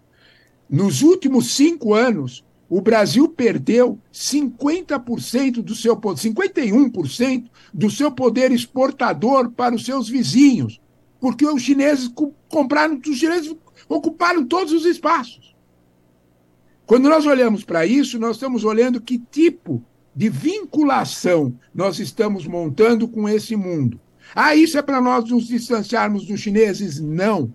Nos 0.69 1.01
últimos 1.01 1.55
cinco 1.55 1.93
anos, 1.93 2.43
o 2.69 2.81
Brasil 2.81 3.29
perdeu 3.29 3.97
50% 4.13 5.61
do 5.61 5.73
seu 5.73 5.95
51% 5.95 7.45
do 7.73 7.89
seu 7.89 8.11
poder 8.11 8.51
exportador 8.51 9.51
para 9.51 9.73
os 9.73 9.85
seus 9.85 10.09
vizinhos, 10.09 10.81
porque 11.19 11.45
os 11.45 11.61
chineses 11.61 12.11
compraram, 12.49 12.99
os 13.07 13.17
chineses 13.17 13.55
ocuparam 13.87 14.45
todos 14.45 14.73
os 14.73 14.85
espaços. 14.85 15.55
Quando 16.85 17.09
nós 17.09 17.25
olhamos 17.25 17.63
para 17.63 17.85
isso, 17.85 18.19
nós 18.19 18.35
estamos 18.35 18.63
olhando 18.63 19.01
que 19.01 19.17
tipo 19.17 19.83
de 20.15 20.29
vinculação 20.29 21.53
nós 21.73 21.99
estamos 21.99 22.47
montando 22.47 23.07
com 23.07 23.29
esse 23.29 23.55
mundo. 23.55 23.99
Ah, 24.35 24.55
isso 24.55 24.77
é 24.77 24.81
para 24.81 24.99
nós 24.99 25.29
nos 25.29 25.47
distanciarmos 25.47 26.25
dos 26.25 26.39
chineses? 26.39 26.99
Não. 26.99 27.53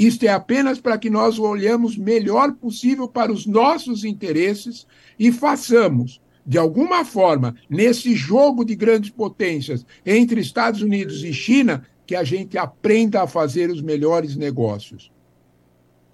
Isto 0.00 0.24
é 0.24 0.28
apenas 0.28 0.80
para 0.80 0.96
que 0.96 1.10
nós 1.10 1.38
olhamos 1.38 1.94
melhor 1.94 2.54
possível 2.54 3.06
para 3.06 3.30
os 3.30 3.44
nossos 3.44 4.02
interesses 4.02 4.86
e 5.18 5.30
façamos, 5.30 6.22
de 6.46 6.56
alguma 6.56 7.04
forma, 7.04 7.54
nesse 7.68 8.14
jogo 8.14 8.64
de 8.64 8.74
grandes 8.74 9.10
potências 9.10 9.84
entre 10.06 10.40
Estados 10.40 10.80
Unidos 10.80 11.22
e 11.22 11.34
China, 11.34 11.86
que 12.06 12.16
a 12.16 12.24
gente 12.24 12.56
aprenda 12.56 13.22
a 13.22 13.26
fazer 13.26 13.68
os 13.68 13.82
melhores 13.82 14.36
negócios. 14.36 15.12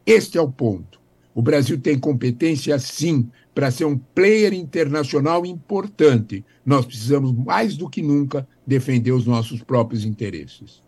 Este 0.05 0.37
é 0.37 0.41
o 0.41 0.51
ponto. 0.51 1.01
O 1.33 1.41
Brasil 1.41 1.81
tem 1.81 1.97
competência, 1.97 2.77
sim, 2.81 3.31
para 3.55 3.71
ser 3.71 3.85
um 3.85 3.97
player 3.97 4.53
internacional 4.53 5.47
importante. 5.47 6.45
Nós 6.65 6.85
precisamos, 6.85 7.33
mais 7.33 7.77
do 7.77 7.89
que 7.89 8.03
nunca, 8.03 8.49
defender 8.67 9.13
os 9.13 9.27
nossos 9.27 9.63
próprios 9.63 10.05
interesses. 10.05 10.83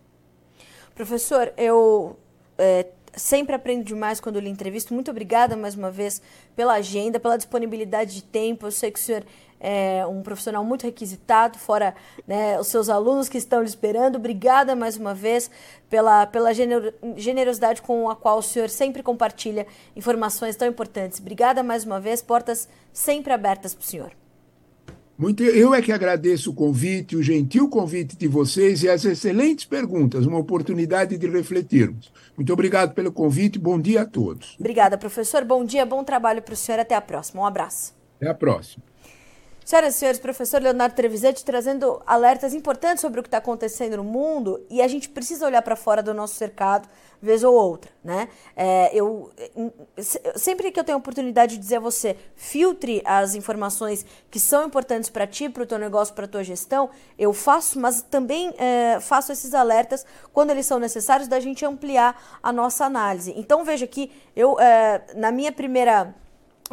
Professor, 0.96 1.52
eu 1.56 2.18
é, 2.59 2.87
sempre 3.14 3.55
aprendo 3.55 3.85
demais 3.85 4.21
quando 4.21 4.38
lhe 4.38 4.49
entrevisto. 4.49 4.94
Muito 4.94 5.11
obrigada 5.11 5.57
mais 5.57 5.75
uma 5.75 5.90
vez 5.90 6.21
pela 6.55 6.75
agenda, 6.75 7.18
pela 7.18 7.37
disponibilidade 7.37 8.14
de 8.14 8.23
tempo. 8.23 8.66
Eu 8.66 8.71
sei 8.71 8.90
que 8.90 8.99
o 8.99 9.03
senhor 9.03 9.25
é 9.61 10.07
um 10.07 10.23
profissional 10.23 10.64
muito 10.64 10.85
requisitado, 10.85 11.59
fora 11.59 11.94
né, 12.27 12.59
os 12.61 12.68
seus 12.68 12.88
alunos 12.88 13.29
que 13.29 13.38
estão 13.38 13.61
lhe 13.61 13.68
esperando. 13.68 14.16
Obrigada 14.16 14.77
mais 14.77 14.97
uma 14.97 15.14
vez 15.14 15.51
pela, 15.90 16.27
pela 16.27 16.51
generosidade 17.16 17.83
com 17.83 18.09
a 18.09 18.16
qual 18.16 18.38
o 18.38 18.42
senhor 18.42 18.68
sempre 18.68 19.03
compartilha 19.03 19.66
informações 19.97 20.57
tão 20.57 20.68
importantes. 20.68 21.18
Obrigada 21.18 21.62
mais 21.62 21.85
uma 21.85 22.01
vez, 22.01 22.23
portas 22.23 22.68
sempre 22.92 23.33
abertas 23.33 23.75
para 23.75 23.83
o 23.83 23.87
senhor. 23.87 24.12
Muito, 25.18 25.42
eu 25.42 25.74
é 25.74 25.83
que 25.83 25.90
agradeço 25.90 26.52
o 26.52 26.54
convite, 26.54 27.16
o 27.16 27.22
gentil 27.24 27.68
convite 27.68 28.16
de 28.16 28.28
vocês 28.28 28.85
e 28.85 28.88
as 28.88 29.04
excelentes 29.04 29.64
perguntas, 29.64 30.24
uma 30.24 30.38
oportunidade 30.38 31.18
de 31.18 31.26
refletirmos. 31.26 32.12
Muito 32.37 32.52
obrigado 32.52 32.94
pelo 32.94 33.11
convite, 33.11 33.59
bom 33.59 33.81
dia 33.81 34.02
a 34.02 34.07
todos. 34.07 34.54
Obrigada, 34.61 34.96
professor. 34.96 35.44
Bom 35.44 35.64
dia, 35.64 35.85
bom 35.85 36.04
trabalho 36.04 36.40
para 36.40 36.54
o 36.54 36.57
senhor. 36.57 36.78
Até 36.78 36.94
a 36.94 37.00
próxima. 37.00 37.42
Um 37.42 37.46
abraço. 37.46 37.96
Até 38.20 38.31
a 38.31 38.35
próxima. 38.35 38.85
Senhoras 39.68 39.96
e 39.96 39.98
senhores, 39.98 40.18
professor 40.18 40.62
Leonardo 40.62 40.94
Trevisetti 40.94 41.44
trazendo 41.44 42.00
alertas 42.07 42.54
importantes 42.54 43.02
sobre 43.02 43.20
o 43.20 43.22
que 43.22 43.26
está 43.26 43.37
acontecendo 43.37 43.98
no 43.98 44.02
mundo 44.02 44.64
e 44.70 44.81
a 44.81 44.88
gente 44.88 45.11
precisa 45.11 45.44
olhar 45.44 45.61
para 45.61 45.76
fora 45.76 46.02
do 46.02 46.14
nosso 46.14 46.37
cercado, 46.37 46.88
vez 47.20 47.44
ou 47.44 47.54
outra, 47.54 47.90
né? 48.02 48.31
É, 48.57 48.90
eu 48.96 49.31
sempre 50.37 50.72
que 50.72 50.81
eu 50.81 50.85
tenho 50.85 50.96
a 50.96 50.98
oportunidade 50.98 51.57
de 51.57 51.61
dizer 51.61 51.76
a 51.76 51.81
você, 51.81 52.16
filtre 52.35 53.02
as 53.04 53.35
informações 53.35 54.07
que 54.31 54.40
são 54.40 54.64
importantes 54.64 55.11
para 55.11 55.26
ti, 55.26 55.50
para 55.50 55.64
o 55.64 55.66
teu 55.66 55.78
negócio, 55.78 56.14
para 56.14 56.24
a 56.24 56.28
tua 56.28 56.42
gestão, 56.42 56.88
eu 57.18 57.35
faço, 57.35 57.78
mas 57.78 58.00
também 58.00 58.54
é, 58.57 58.98
faço 59.00 59.33
esses 59.33 59.52
alertas 59.52 60.07
quando 60.33 60.48
eles 60.48 60.64
são 60.64 60.78
necessários 60.78 61.28
da 61.28 61.38
gente 61.40 61.62
ampliar 61.66 62.38
a 62.42 62.50
nossa 62.50 62.87
análise. 62.87 63.35
Então 63.37 63.66
veja 63.66 63.87
que 63.87 64.11
eu, 64.35 64.59
é, 64.59 65.02
na 65.14 65.31
minha 65.31 65.52
primeira 65.52 66.14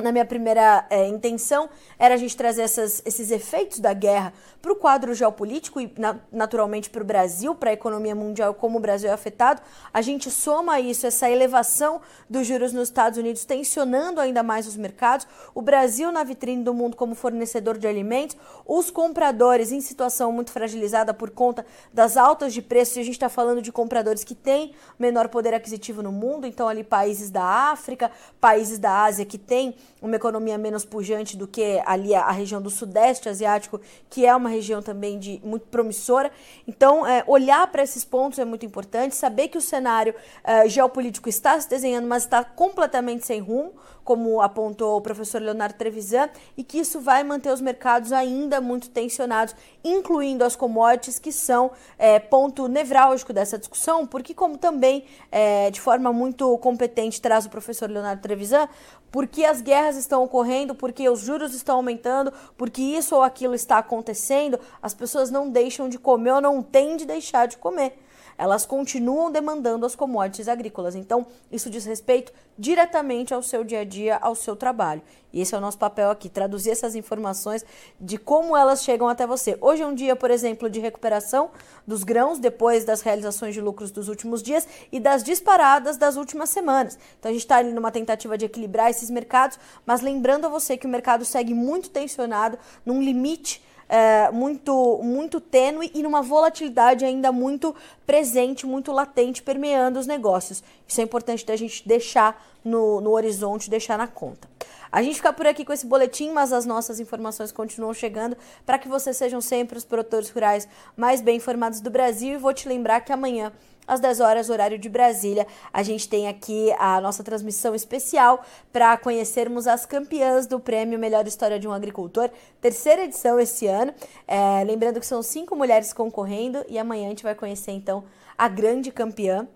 na 0.02 0.12
minha 0.12 0.26
primeira 0.26 0.86
é, 0.90 1.08
intenção 1.08 1.70
era 1.98 2.16
a 2.16 2.18
gente 2.18 2.36
trazer 2.36 2.64
essas, 2.64 3.02
esses 3.06 3.32
efeitos 3.32 3.80
da 3.80 3.94
guerra 3.94 4.34
para 4.66 4.74
o 4.74 4.76
quadro 4.76 5.14
geopolítico 5.14 5.80
e 5.80 5.94
na, 5.96 6.20
naturalmente 6.32 6.90
para 6.90 7.04
o 7.04 7.06
Brasil, 7.06 7.54
para 7.54 7.70
a 7.70 7.74
economia 7.74 8.16
mundial, 8.16 8.52
como 8.56 8.80
o 8.80 8.82
Brasil 8.82 9.08
é 9.08 9.14
afetado. 9.14 9.62
A 9.94 10.02
gente 10.02 10.32
soma 10.32 10.80
isso, 10.80 11.06
essa 11.06 11.30
elevação 11.30 12.02
dos 12.28 12.48
juros 12.48 12.74
nos 12.74 12.88
Estados 12.88 13.20
Unidos, 13.20 13.46
tensionando 13.46 14.20
ainda 14.20 14.42
mais 14.42 14.66
os 14.66 14.76
mercados, 14.76 15.28
o 15.54 15.62
Brasil 15.62 16.12
na 16.12 16.24
vitrine 16.24 16.64
do 16.64 16.74
mundo 16.74 16.98
como 16.98 17.14
fornecedor 17.14 17.78
de 17.78 17.86
alimentos, 17.86 18.36
os 18.66 18.90
compradores 18.90 19.72
em 19.72 19.82
situação 19.82 20.32
muito 20.32 20.52
fragilizada 20.52 21.14
por 21.14 21.30
conta 21.30 21.64
das 21.94 22.18
altas 22.18 22.52
de 22.52 22.64
preços, 22.64 22.98
e 22.98 23.02
a 23.02 23.04
gente 23.04 23.14
está 23.14 23.30
falando 23.30 23.62
de 23.62 23.72
compradores 23.72 24.24
que 24.24 24.34
têm 24.34 24.74
menor 24.98 25.28
poder 25.28 25.54
aquisitivo 25.54 26.02
no 26.02 26.12
mundo, 26.12 26.48
então 26.48 26.68
ali 26.68 26.84
países 26.84 27.30
da 27.30 27.44
África, 27.44 28.10
países 28.42 28.80
da 28.80 29.04
Ásia 29.04 29.26
que 29.26 29.38
têm 29.38 29.76
uma 30.02 30.16
economia 30.16 30.58
menos 30.58 30.86
pujante 30.86 31.36
do 31.36 31.48
que 31.48 31.82
ali 31.86 32.14
a, 32.14 32.22
a, 32.22 32.32
região 32.32 32.62
do 32.62 32.70
Sudeste 32.70 33.28
Asiático, 33.28 33.82
que 34.10 34.26
é 34.26 34.36
uma 34.36 34.55
região 34.56 34.82
também 34.82 35.20
de 35.20 35.40
muito 35.44 35.68
promissora. 35.68 36.32
Então, 36.68 37.06
é, 37.06 37.24
olhar 37.28 37.68
para 37.68 37.84
esses 37.84 38.04
pontos 38.04 38.40
é 38.40 38.46
muito 38.46 38.66
importante, 38.66 39.16
saber 39.16 39.50
que 39.50 39.58
o 39.58 39.62
cenário 39.62 40.16
é, 40.44 40.68
geopolítico 40.68 41.30
está 41.30 41.60
se 41.60 41.70
desenhando, 41.70 42.08
mas 42.08 42.24
está 42.24 42.44
completamente 42.44 43.26
sem 43.26 43.40
rumo, 43.40 43.74
como 44.04 44.40
apontou 44.40 44.98
o 44.98 45.02
professor 45.02 45.42
Leonardo 45.42 45.76
Trevisan, 45.76 46.30
e 46.56 46.64
que 46.64 46.78
isso 46.78 47.02
vai 47.02 47.24
manter 47.24 47.52
os 47.52 47.60
mercados 47.60 48.12
ainda 48.12 48.62
muito 48.62 48.90
tensionados, 48.90 49.56
incluindo 49.84 50.44
as 50.44 50.56
commodities, 50.56 51.18
que 51.18 51.32
são 51.32 51.72
é, 51.98 52.20
ponto 52.20 52.68
nevrálgico 52.68 53.34
dessa 53.34 53.58
discussão, 53.58 54.06
porque, 54.06 54.34
como 54.34 54.58
também 54.58 55.06
é, 55.32 55.72
de 55.72 55.82
forma 55.82 56.14
muito 56.14 56.58
competente 56.60 57.20
traz 57.20 57.46
o 57.46 57.50
professor 57.50 57.90
Leonardo 57.90 58.22
Trevisan, 58.22 58.70
porque 59.16 59.46
as 59.46 59.62
guerras 59.62 59.96
estão 59.96 60.26
ocorrendo, 60.26 60.76
porque 60.76 61.08
os 61.08 61.22
juros 61.22 61.54
estão 61.54 61.78
aumentando, 61.78 62.34
porque 62.58 62.82
isso 62.82 63.16
ou 63.16 63.24
aquilo 63.24 63.56
está 63.56 63.78
acontecendo, 63.78 64.60
as 64.82 64.94
pessoas 64.94 65.32
não 65.32 65.50
deixam 65.50 65.88
de 65.88 65.98
comer 65.98 66.34
ou 66.34 66.42
não 66.42 66.62
têm 66.62 66.98
de 66.98 67.06
deixar 67.06 67.48
de 67.48 67.56
comer 67.56 67.98
elas 68.38 68.66
continuam 68.66 69.32
demandando 69.32 69.86
as 69.86 69.96
commodities 69.96 70.48
agrícolas. 70.48 70.96
Então, 70.96 71.26
isso 71.52 71.70
diz 71.70 71.86
respeito 71.86 72.32
diretamente 72.58 73.34
ao 73.34 73.44
seu 73.44 73.64
dia 73.64 73.82
a 73.82 73.84
dia, 73.84 74.18
ao 74.18 74.36
seu 74.36 74.56
trabalho. 74.56 75.02
E 75.34 75.42
esse 75.42 75.54
é 75.54 75.58
o 75.58 75.62
nosso 75.62 75.78
papel 75.78 76.10
aqui, 76.10 76.30
traduzir 76.30 76.72
essas 76.72 76.96
informações 76.96 77.66
de 78.00 78.18
como 78.18 78.56
elas 78.56 78.84
chegam 78.84 79.10
até 79.10 79.28
você. 79.28 79.58
Hoje 79.60 79.84
é 79.84 79.86
um 79.86 79.94
dia, 79.94 80.16
por 80.16 80.32
exemplo, 80.32 80.70
de 80.70 80.80
recuperação 80.80 81.52
dos 81.86 82.06
grãos 82.06 82.40
depois 82.40 82.86
das 82.86 83.02
realizações 83.02 83.54
de 83.54 83.60
lucros 83.60 83.92
dos 83.92 84.08
últimos 84.08 84.42
dias 84.42 84.66
e 84.92 85.00
das 85.00 85.24
disparadas 85.24 85.98
das 85.98 86.16
últimas 86.16 86.50
semanas. 86.50 86.98
Então 87.20 87.30
a 87.30 87.34
gente 87.34 87.44
está 87.44 87.58
ali 87.58 87.74
numa 87.74 87.92
tentativa 87.92 88.38
de 88.38 88.46
equilibrar 88.46 88.90
esses 88.90 89.10
mercados, 89.10 89.60
mas 89.86 90.00
lembrando 90.00 90.46
a 90.46 90.50
você 90.50 90.78
que 90.78 90.88
o 90.88 90.90
mercado 90.90 91.26
segue 91.26 91.54
muito 91.54 91.90
tensionado, 91.90 92.58
num 92.86 93.02
limite 93.02 93.62
é, 93.88 94.30
muito, 94.32 95.00
muito 95.04 95.40
tênue 95.40 95.92
e 95.94 96.02
numa 96.02 96.22
volatilidade 96.22 97.06
ainda 97.06 97.32
muito 97.32 97.76
presente, 98.06 98.66
muito 98.66 98.92
latente, 98.92 99.44
permeando 99.44 100.00
os 100.00 100.08
negócios. 100.08 100.64
Isso 100.88 101.02
é 101.02 101.04
importante 101.04 101.46
da 101.46 101.56
gente 101.56 101.88
deixar 101.88 102.44
no, 102.64 103.00
no 103.02 103.12
horizonte, 103.12 103.70
deixar 103.70 103.98
na 103.98 104.08
conta. 104.08 104.48
A 104.92 105.04
gente 105.04 105.16
fica 105.16 105.34
por 105.34 105.46
aqui 105.46 105.66
com 105.66 105.74
esse 105.74 105.86
boletim, 105.86 106.32
mas 106.32 106.54
as 106.54 106.66
nossas 106.66 107.00
informações 107.00 107.52
continuam 107.52 107.94
chegando 107.94 108.38
para 108.66 108.80
que 108.80 108.88
vocês 108.88 109.18
sejam 109.18 109.42
sempre 109.42 109.78
os 109.78 109.84
produtores 109.84 110.30
rurais 110.30 110.68
mais 110.96 111.22
bem 111.22 111.38
informados 111.38 111.82
do 111.82 111.90
Brasil. 111.90 112.36
E 112.36 112.38
vou 112.38 112.54
te 112.54 112.70
lembrar 112.70 113.02
que 113.02 113.12
amanhã 113.12 113.52
às 113.88 114.00
10 114.00 114.20
horas, 114.20 114.50
horário 114.50 114.78
de 114.78 114.90
Brasília. 114.90 115.46
A 115.72 115.84
gente 115.84 116.08
tem 116.08 116.28
aqui 116.28 116.72
a 116.78 117.00
nossa 117.00 117.24
transmissão 117.24 117.76
especial 117.76 118.44
para 118.72 118.98
conhecermos 118.98 119.68
as 119.68 119.86
campeãs 119.86 120.48
do 120.48 120.60
Prêmio 120.60 120.98
Melhor 120.98 121.28
História 121.28 121.60
de 121.60 121.68
um 121.68 121.72
Agricultor, 121.72 122.30
terceira 122.60 123.04
edição 123.04 123.40
esse 123.40 123.68
ano. 123.68 123.94
É, 124.28 124.64
lembrando 124.64 125.00
que 125.00 125.06
são 125.06 125.22
cinco 125.22 125.56
mulheres 125.56 125.94
concorrendo 125.94 126.64
e 126.68 126.78
amanhã 126.78 127.08
a 127.08 127.10
gente 127.10 127.24
vai 127.24 127.36
conhecer 127.36 127.72
então 127.72 128.04
a 128.38 128.48
grande 128.48 128.92
campeã. 128.92 129.48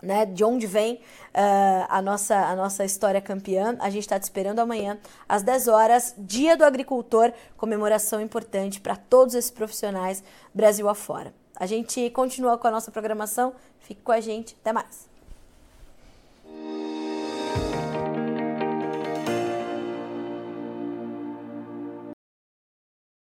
Né, 0.00 0.24
de 0.24 0.44
onde 0.44 0.64
vem 0.64 0.94
uh, 0.94 1.86
a, 1.88 2.00
nossa, 2.00 2.36
a 2.36 2.54
nossa 2.54 2.84
história 2.84 3.20
campeã. 3.20 3.76
A 3.80 3.90
gente 3.90 4.02
está 4.02 4.16
te 4.16 4.22
esperando 4.22 4.60
amanhã, 4.60 4.96
às 5.28 5.42
10 5.42 5.66
horas, 5.66 6.14
Dia 6.16 6.56
do 6.56 6.64
Agricultor, 6.64 7.32
comemoração 7.56 8.20
importante 8.20 8.80
para 8.80 8.94
todos 8.94 9.34
esses 9.34 9.50
profissionais 9.50 10.22
Brasil 10.54 10.88
afora. 10.88 11.34
A 11.58 11.66
gente 11.66 12.08
continua 12.10 12.56
com 12.56 12.68
a 12.68 12.70
nossa 12.70 12.90
programação. 12.92 13.52
Fique 13.80 14.00
com 14.00 14.12
a 14.12 14.20
gente. 14.20 14.56
Até 14.60 14.72
mais. 14.72 15.08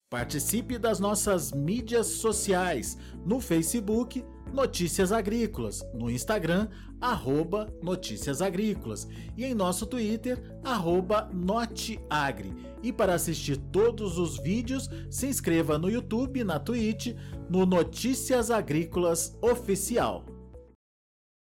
Participe 0.07 0.77
das 0.77 0.99
nossas 0.99 1.51
mídias 1.51 2.05
sociais 2.05 2.97
no 3.25 3.39
Facebook 3.39 4.23
Notícias 4.53 5.11
Agrícolas, 5.11 5.81
no 5.93 6.11
Instagram 6.11 6.67
arroba 6.99 7.73
Notícias 7.81 8.41
Agrícolas 8.41 9.07
e 9.35 9.43
em 9.43 9.55
nosso 9.55 9.85
Twitter 9.87 10.39
arroba 10.63 11.29
Noteagri. 11.33 12.53
E 12.83 12.91
para 12.91 13.15
assistir 13.15 13.57
todos 13.57 14.17
os 14.17 14.37
vídeos, 14.37 14.89
se 15.09 15.27
inscreva 15.27 15.77
no 15.77 15.89
YouTube, 15.89 16.43
na 16.43 16.59
Twitch, 16.59 17.15
no 17.51 17.65
Notícias 17.65 18.49
Agrícolas 18.49 19.37
Oficial. 19.41 20.23